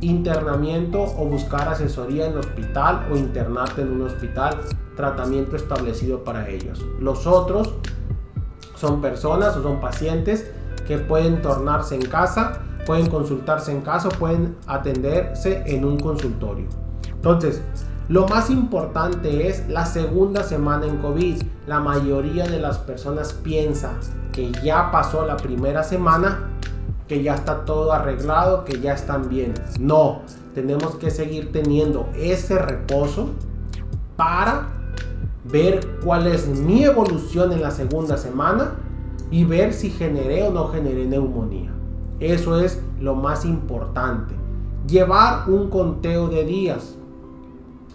Internamiento 0.00 1.02
o 1.02 1.26
buscar 1.26 1.68
asesoría 1.68 2.26
en 2.26 2.38
hospital 2.38 3.06
o 3.10 3.16
internarte 3.16 3.82
en 3.82 3.92
un 3.92 4.02
hospital, 4.02 4.60
tratamiento 4.96 5.56
establecido 5.56 6.24
para 6.24 6.48
ellos. 6.48 6.84
Los 7.00 7.26
otros 7.26 7.74
son 8.76 9.00
personas 9.00 9.56
o 9.56 9.62
son 9.62 9.80
pacientes 9.80 10.50
que 10.86 10.98
pueden 10.98 11.42
tornarse 11.42 11.94
en 11.94 12.02
casa 12.02 12.62
pueden 12.86 13.10
consultarse 13.10 13.72
en 13.72 13.82
casa, 13.82 14.08
pueden 14.08 14.56
atenderse 14.66 15.62
en 15.66 15.84
un 15.84 15.98
consultorio. 15.98 16.66
Entonces, 17.08 17.60
lo 18.08 18.28
más 18.28 18.50
importante 18.50 19.48
es 19.48 19.68
la 19.68 19.84
segunda 19.84 20.44
semana 20.44 20.86
en 20.86 20.98
COVID. 20.98 21.42
La 21.66 21.80
mayoría 21.80 22.46
de 22.46 22.60
las 22.60 22.78
personas 22.78 23.32
piensa 23.32 23.94
que 24.32 24.52
ya 24.62 24.92
pasó 24.92 25.26
la 25.26 25.36
primera 25.36 25.82
semana, 25.82 26.50
que 27.08 27.22
ya 27.24 27.34
está 27.34 27.64
todo 27.64 27.92
arreglado, 27.92 28.64
que 28.64 28.80
ya 28.80 28.92
están 28.92 29.28
bien. 29.28 29.54
No, 29.80 30.22
tenemos 30.54 30.94
que 30.94 31.10
seguir 31.10 31.50
teniendo 31.50 32.08
ese 32.14 32.58
reposo 32.58 33.30
para 34.16 34.68
ver 35.44 35.84
cuál 36.04 36.28
es 36.28 36.46
mi 36.46 36.84
evolución 36.84 37.52
en 37.52 37.62
la 37.62 37.72
segunda 37.72 38.16
semana 38.16 38.74
y 39.32 39.44
ver 39.44 39.72
si 39.72 39.90
generé 39.90 40.44
o 40.44 40.52
no 40.52 40.68
generé 40.68 41.06
neumonía. 41.06 41.75
Eso 42.20 42.60
es 42.60 42.82
lo 43.00 43.14
más 43.14 43.44
importante. 43.44 44.34
Llevar 44.88 45.50
un 45.50 45.68
conteo 45.68 46.28
de 46.28 46.44
días. 46.44 46.96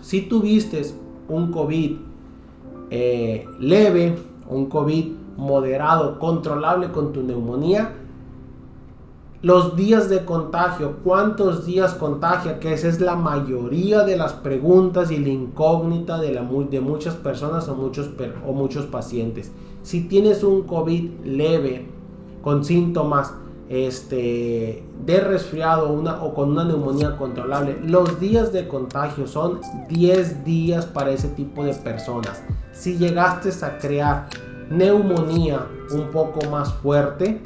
Si 0.01 0.21
tuviste 0.23 0.81
un 1.27 1.51
COVID 1.51 1.97
eh, 2.89 3.45
leve, 3.59 4.15
un 4.47 4.65
COVID 4.67 5.05
moderado, 5.37 6.19
controlable 6.19 6.91
con 6.91 7.13
tu 7.13 7.23
neumonía, 7.23 7.93
los 9.41 9.75
días 9.75 10.07
de 10.07 10.23
contagio, 10.23 10.97
cuántos 11.03 11.65
días 11.65 11.95
contagia, 11.95 12.59
que 12.59 12.73
esa 12.73 12.87
es 12.87 13.01
la 13.01 13.15
mayoría 13.15 14.03
de 14.03 14.15
las 14.15 14.33
preguntas 14.33 15.09
y 15.09 15.17
la 15.17 15.29
incógnita 15.29 16.19
de, 16.19 16.31
la, 16.31 16.43
de 16.43 16.79
muchas 16.79 17.15
personas 17.15 17.67
o 17.67 17.75
muchos, 17.75 18.11
o 18.45 18.53
muchos 18.53 18.85
pacientes. 18.85 19.51
Si 19.81 20.01
tienes 20.01 20.43
un 20.43 20.61
COVID 20.63 21.25
leve 21.25 21.87
con 22.43 22.63
síntomas 22.63 23.33
este, 23.71 24.83
de 25.05 25.19
resfriado 25.21 25.93
una, 25.93 26.21
o 26.21 26.33
con 26.33 26.49
una 26.51 26.65
neumonía 26.65 27.15
controlable, 27.15 27.79
los 27.81 28.19
días 28.19 28.51
de 28.51 28.67
contagio 28.67 29.27
son 29.27 29.61
10 29.87 30.43
días 30.43 30.85
para 30.85 31.11
ese 31.11 31.29
tipo 31.29 31.63
de 31.63 31.73
personas. 31.75 32.43
Si 32.73 32.97
llegaste 32.97 33.49
a 33.65 33.77
crear 33.77 34.27
neumonía 34.69 35.67
un 35.93 36.11
poco 36.11 36.49
más 36.49 36.73
fuerte 36.73 37.41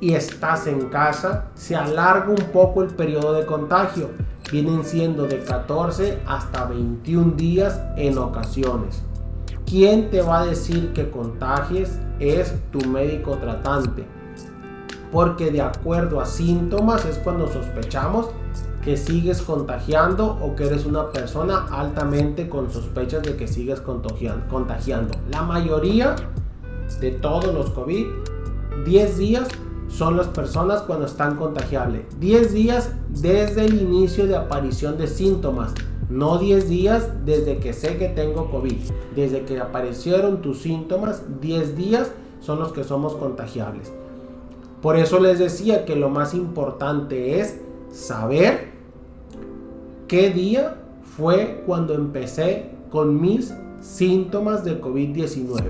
y 0.00 0.14
estás 0.14 0.68
en 0.68 0.88
casa, 0.88 1.46
se 1.54 1.74
alarga 1.74 2.28
un 2.28 2.52
poco 2.52 2.84
el 2.84 2.90
periodo 2.90 3.32
de 3.32 3.44
contagio. 3.44 4.10
Vienen 4.52 4.84
siendo 4.84 5.26
de 5.26 5.40
14 5.40 6.20
hasta 6.28 6.64
21 6.66 7.32
días 7.32 7.80
en 7.96 8.18
ocasiones. 8.18 9.02
¿Quién 9.66 10.10
te 10.10 10.22
va 10.22 10.42
a 10.42 10.46
decir 10.46 10.92
que 10.92 11.10
contagies? 11.10 11.98
Es 12.20 12.54
tu 12.70 12.78
médico 12.88 13.36
tratante 13.36 14.19
porque 15.12 15.50
de 15.50 15.60
acuerdo 15.60 16.20
a 16.20 16.26
síntomas 16.26 17.04
es 17.04 17.18
cuando 17.18 17.48
sospechamos 17.48 18.26
que 18.82 18.96
sigues 18.96 19.42
contagiando 19.42 20.38
o 20.40 20.56
que 20.56 20.66
eres 20.66 20.86
una 20.86 21.10
persona 21.10 21.66
altamente 21.70 22.48
con 22.48 22.70
sospechas 22.70 23.22
de 23.22 23.36
que 23.36 23.46
sigues 23.46 23.80
contagiando. 23.80 25.14
La 25.30 25.42
mayoría 25.42 26.16
de 27.00 27.10
todos 27.10 27.52
los 27.52 27.70
COVID, 27.70 28.06
10 28.86 29.18
días 29.18 29.48
son 29.88 30.16
las 30.16 30.28
personas 30.28 30.82
cuando 30.82 31.06
están 31.06 31.36
contagiables. 31.36 32.02
10 32.20 32.52
días 32.52 32.90
desde 33.08 33.66
el 33.66 33.82
inicio 33.82 34.26
de 34.26 34.36
aparición 34.36 34.96
de 34.96 35.08
síntomas. 35.08 35.74
No 36.08 36.38
10 36.38 36.68
días 36.68 37.08
desde 37.24 37.58
que 37.58 37.72
sé 37.72 37.98
que 37.98 38.08
tengo 38.08 38.50
COVID. 38.50 38.78
Desde 39.14 39.44
que 39.44 39.60
aparecieron 39.60 40.40
tus 40.40 40.62
síntomas, 40.62 41.22
10 41.40 41.76
días 41.76 42.12
son 42.40 42.60
los 42.60 42.72
que 42.72 42.84
somos 42.84 43.14
contagiables. 43.14 43.92
Por 44.82 44.96
eso 44.96 45.20
les 45.20 45.38
decía 45.38 45.84
que 45.84 45.96
lo 45.96 46.08
más 46.08 46.34
importante 46.34 47.40
es 47.40 47.60
saber 47.90 48.70
qué 50.08 50.30
día 50.30 50.76
fue 51.16 51.62
cuando 51.66 51.94
empecé 51.94 52.70
con 52.90 53.20
mis 53.20 53.54
síntomas 53.80 54.64
de 54.64 54.80
COVID-19. 54.80 55.62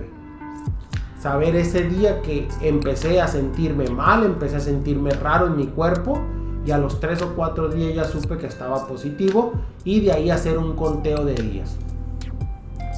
Saber 1.20 1.56
ese 1.56 1.82
día 1.82 2.22
que 2.22 2.48
empecé 2.62 3.20
a 3.20 3.28
sentirme 3.28 3.90
mal, 3.90 4.24
empecé 4.24 4.56
a 4.56 4.60
sentirme 4.60 5.10
raro 5.10 5.48
en 5.48 5.56
mi 5.56 5.66
cuerpo, 5.66 6.20
y 6.64 6.70
a 6.72 6.78
los 6.78 7.00
3 7.00 7.22
o 7.22 7.34
4 7.34 7.68
días 7.70 7.94
ya 7.94 8.04
supe 8.04 8.36
que 8.36 8.46
estaba 8.46 8.86
positivo 8.86 9.52
y 9.84 10.00
de 10.00 10.12
ahí 10.12 10.30
hacer 10.30 10.58
un 10.58 10.76
conteo 10.76 11.24
de 11.24 11.34
días. 11.34 11.76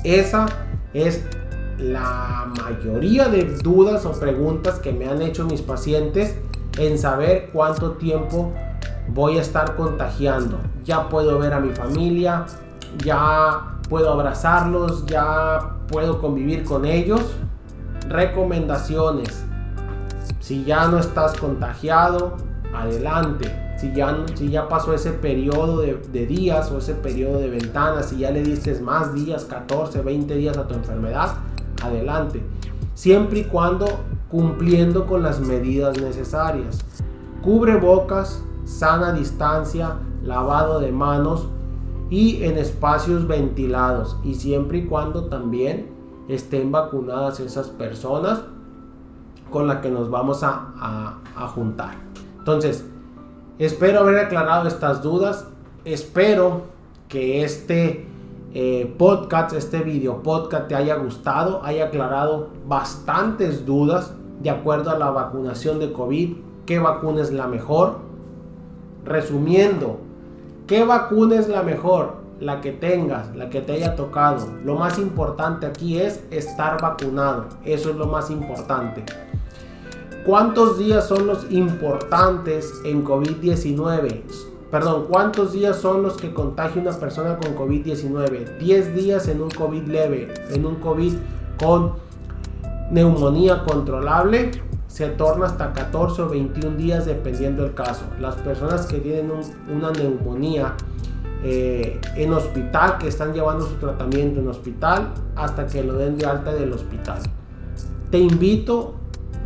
Esa 0.04 0.46
es 0.92 1.24
la 1.78 2.52
mayoría 2.60 3.28
de 3.28 3.44
dudas 3.58 4.04
o 4.06 4.12
preguntas 4.12 4.78
que 4.78 4.92
me 4.92 5.08
han 5.08 5.22
hecho 5.22 5.44
mis 5.44 5.62
pacientes 5.62 6.36
en 6.78 6.98
saber 6.98 7.50
cuánto 7.52 7.92
tiempo 7.92 8.52
voy 9.08 9.38
a 9.38 9.40
estar 9.40 9.76
contagiando. 9.76 10.58
Ya 10.84 11.08
puedo 11.08 11.38
ver 11.38 11.52
a 11.52 11.60
mi 11.60 11.72
familia, 11.74 12.46
ya 13.04 13.78
puedo 13.88 14.12
abrazarlos, 14.12 15.06
ya 15.06 15.76
puedo 15.88 16.20
convivir 16.20 16.64
con 16.64 16.84
ellos. 16.84 17.20
Recomendaciones. 18.08 19.44
Si 20.40 20.64
ya 20.64 20.88
no 20.88 20.98
estás 20.98 21.36
contagiado, 21.36 22.36
adelante. 22.74 23.50
Si 23.78 23.92
ya, 23.92 24.16
si 24.34 24.48
ya 24.48 24.68
pasó 24.68 24.94
ese 24.94 25.10
periodo 25.10 25.80
de, 25.80 26.26
días 26.26 26.70
o 26.70 26.78
ese 26.78 26.94
periodo 26.94 27.38
de 27.38 27.50
ventanas, 27.50 28.10
si 28.10 28.18
ya 28.18 28.30
le 28.30 28.42
diste 28.42 28.78
más 28.80 29.12
días, 29.12 29.44
14, 29.44 30.02
20 30.02 30.34
días 30.36 30.56
a 30.56 30.68
tu 30.68 30.74
enfermedad, 30.74 31.34
adelante. 31.82 32.42
Siempre 32.94 33.40
y 33.40 33.44
cuando 33.44 33.86
cumpliendo 34.32 35.06
con 35.06 35.22
las 35.22 35.40
medidas 35.40 36.00
necesarias. 36.00 36.78
Cubre 37.42 37.76
bocas, 37.76 38.42
sana 38.64 39.12
distancia, 39.12 39.98
lavado 40.24 40.80
de 40.80 40.90
manos 40.90 41.48
y 42.08 42.42
en 42.42 42.56
espacios 42.56 43.28
ventilados. 43.28 44.16
Y 44.24 44.34
siempre 44.34 44.78
y 44.78 44.86
cuando 44.86 45.26
también 45.26 45.90
estén 46.28 46.72
vacunadas 46.72 47.40
esas 47.40 47.68
personas 47.68 48.40
con 49.50 49.66
las 49.66 49.78
que 49.78 49.90
nos 49.90 50.08
vamos 50.08 50.42
a, 50.42 51.18
a 51.36 51.46
juntar. 51.48 51.94
Entonces, 52.38 52.86
espero 53.58 54.00
haber 54.00 54.16
aclarado 54.16 54.66
estas 54.66 55.02
dudas. 55.02 55.46
Espero 55.84 56.62
que 57.08 57.44
este 57.44 58.08
eh, 58.54 58.94
podcast, 58.98 59.54
este 59.54 59.78
video 59.78 60.22
podcast 60.22 60.68
te 60.68 60.74
haya 60.74 60.96
gustado, 60.96 61.64
haya 61.64 61.86
aclarado 61.86 62.50
bastantes 62.66 63.64
dudas 63.64 64.12
de 64.42 64.50
acuerdo 64.50 64.90
a 64.90 64.98
la 64.98 65.10
vacunación 65.10 65.78
de 65.78 65.92
COVID, 65.92 66.36
qué 66.66 66.78
vacuna 66.78 67.22
es 67.22 67.32
la 67.32 67.46
mejor. 67.46 67.98
Resumiendo, 69.04 69.98
¿qué 70.66 70.84
vacuna 70.84 71.36
es 71.36 71.48
la 71.48 71.62
mejor? 71.62 72.16
La 72.40 72.60
que 72.60 72.72
tengas, 72.72 73.34
la 73.36 73.48
que 73.48 73.60
te 73.62 73.72
haya 73.72 73.96
tocado. 73.96 74.46
Lo 74.64 74.74
más 74.74 74.98
importante 74.98 75.64
aquí 75.64 75.98
es 75.98 76.22
estar 76.30 76.80
vacunado. 76.80 77.46
Eso 77.64 77.90
es 77.90 77.96
lo 77.96 78.06
más 78.06 78.30
importante. 78.30 79.04
¿Cuántos 80.26 80.78
días 80.78 81.06
son 81.08 81.26
los 81.26 81.50
importantes 81.50 82.72
en 82.84 83.04
COVID-19? 83.04 84.51
Perdón, 84.72 85.04
¿cuántos 85.06 85.52
días 85.52 85.76
son 85.76 86.02
los 86.02 86.16
que 86.16 86.32
contagia 86.32 86.80
una 86.80 86.92
persona 86.92 87.36
con 87.36 87.54
COVID-19? 87.54 88.56
10 88.56 88.94
días 88.94 89.28
en 89.28 89.42
un 89.42 89.50
COVID 89.50 89.82
leve, 89.82 90.32
en 90.48 90.64
un 90.64 90.76
COVID 90.76 91.12
con 91.62 91.92
neumonía 92.90 93.64
controlable, 93.64 94.50
se 94.86 95.08
torna 95.08 95.44
hasta 95.44 95.74
14 95.74 96.22
o 96.22 96.28
21 96.30 96.78
días 96.78 97.04
dependiendo 97.04 97.64
del 97.64 97.74
caso. 97.74 98.04
Las 98.18 98.36
personas 98.36 98.86
que 98.86 98.98
tienen 99.00 99.30
una 99.70 99.90
neumonía 99.90 100.74
eh, 101.44 102.00
en 102.16 102.32
hospital, 102.32 102.96
que 102.96 103.08
están 103.08 103.34
llevando 103.34 103.66
su 103.66 103.74
tratamiento 103.74 104.40
en 104.40 104.48
hospital 104.48 105.12
hasta 105.36 105.66
que 105.66 105.82
lo 105.82 105.98
den 105.98 106.16
de 106.16 106.24
alta 106.24 106.54
del 106.54 106.72
hospital. 106.72 107.18
Te 108.10 108.18
invito 108.18 108.94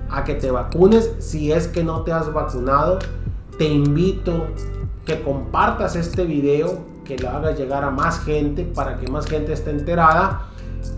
a 0.09 0.23
que 0.23 0.37
te 0.37 0.53
vacunes 0.53 1.17
si 1.19 1.51
es 1.51 1.67
que 1.67 1.83
no 1.83 2.03
te 2.03 2.13
has 2.13 2.33
vacunado. 2.33 3.01
Te 3.59 3.65
invito 3.65 4.47
que 5.07 5.23
compartas 5.23 5.97
este 5.97 6.25
video, 6.25 6.81
que 7.05 7.17
lo 7.17 7.31
hagas 7.31 7.57
llegar 7.57 7.85
a 7.85 7.91
más 7.91 8.21
gente 8.21 8.65
para 8.65 8.99
que 8.99 9.11
más 9.11 9.27
gente 9.27 9.53
esté 9.53 9.71
enterada. 9.71 10.49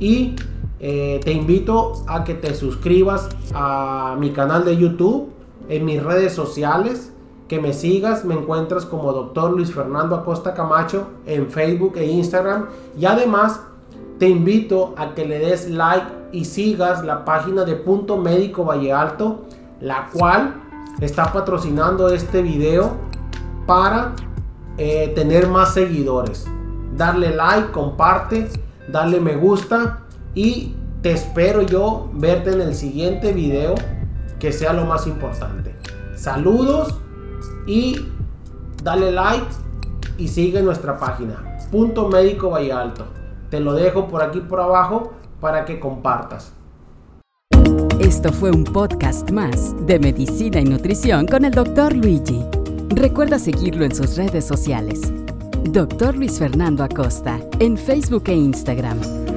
Y 0.00 0.34
eh, 0.80 1.20
te 1.22 1.32
invito 1.32 2.04
a 2.08 2.24
que 2.24 2.34
te 2.34 2.54
suscribas 2.54 3.28
a 3.54 4.16
mi 4.18 4.30
canal 4.30 4.64
de 4.64 4.76
YouTube, 4.76 5.30
en 5.68 5.84
mis 5.84 6.02
redes 6.02 6.32
sociales, 6.32 7.12
que 7.46 7.60
me 7.60 7.74
sigas, 7.74 8.24
me 8.24 8.34
encuentras 8.34 8.86
como 8.86 9.12
Dr. 9.12 9.52
Luis 9.52 9.72
Fernando 9.72 10.16
Acosta 10.16 10.54
Camacho 10.54 11.08
en 11.26 11.50
Facebook 11.50 11.96
e 11.96 12.06
Instagram. 12.06 12.66
Y 12.98 13.04
además 13.04 13.60
te 14.18 14.28
invito 14.28 14.94
a 14.96 15.14
que 15.14 15.26
le 15.26 15.38
des 15.38 15.68
like 15.68 16.06
y 16.32 16.46
sigas 16.46 17.04
la 17.04 17.24
página 17.26 17.64
de 17.64 17.74
Punto 17.74 18.16
Médico 18.16 18.64
Valle 18.64 18.92
Alto, 18.92 19.44
la 19.80 20.08
cual 20.12 20.54
está 21.00 21.30
patrocinando 21.32 22.08
este 22.08 22.42
video 22.42 23.07
para 23.68 24.14
eh, 24.78 25.12
tener 25.14 25.46
más 25.46 25.74
seguidores. 25.74 26.46
Darle 26.96 27.36
like, 27.36 27.70
comparte, 27.70 28.48
darle 28.88 29.20
me 29.20 29.36
gusta 29.36 30.00
y 30.34 30.74
te 31.02 31.12
espero 31.12 31.60
yo 31.60 32.08
verte 32.14 32.50
en 32.50 32.62
el 32.62 32.74
siguiente 32.74 33.34
video 33.34 33.74
que 34.40 34.52
sea 34.52 34.72
lo 34.72 34.86
más 34.86 35.06
importante. 35.06 35.76
Saludos 36.16 36.98
y 37.66 38.06
dale 38.82 39.12
like 39.12 39.46
y 40.16 40.28
sigue 40.28 40.62
nuestra 40.62 40.96
página. 40.96 41.58
Punto 41.70 42.08
Médico 42.08 42.48
Valle 42.48 42.72
Alto. 42.72 43.04
Te 43.50 43.60
lo 43.60 43.74
dejo 43.74 44.08
por 44.08 44.22
aquí 44.22 44.40
por 44.40 44.60
abajo 44.60 45.12
para 45.42 45.66
que 45.66 45.78
compartas. 45.78 46.54
Esto 48.00 48.32
fue 48.32 48.50
un 48.50 48.64
podcast 48.64 49.30
más 49.30 49.74
de 49.86 49.98
Medicina 49.98 50.58
y 50.58 50.64
Nutrición 50.64 51.26
con 51.26 51.44
el 51.44 51.52
Dr. 51.52 51.94
Luigi. 51.94 52.42
Recuerda 52.90 53.38
seguirlo 53.38 53.84
en 53.84 53.94
sus 53.94 54.16
redes 54.16 54.46
sociales. 54.46 55.00
Dr. 55.64 56.16
Luis 56.16 56.38
Fernando 56.38 56.82
Acosta, 56.82 57.38
en 57.60 57.76
Facebook 57.76 58.24
e 58.26 58.34
Instagram. 58.34 59.27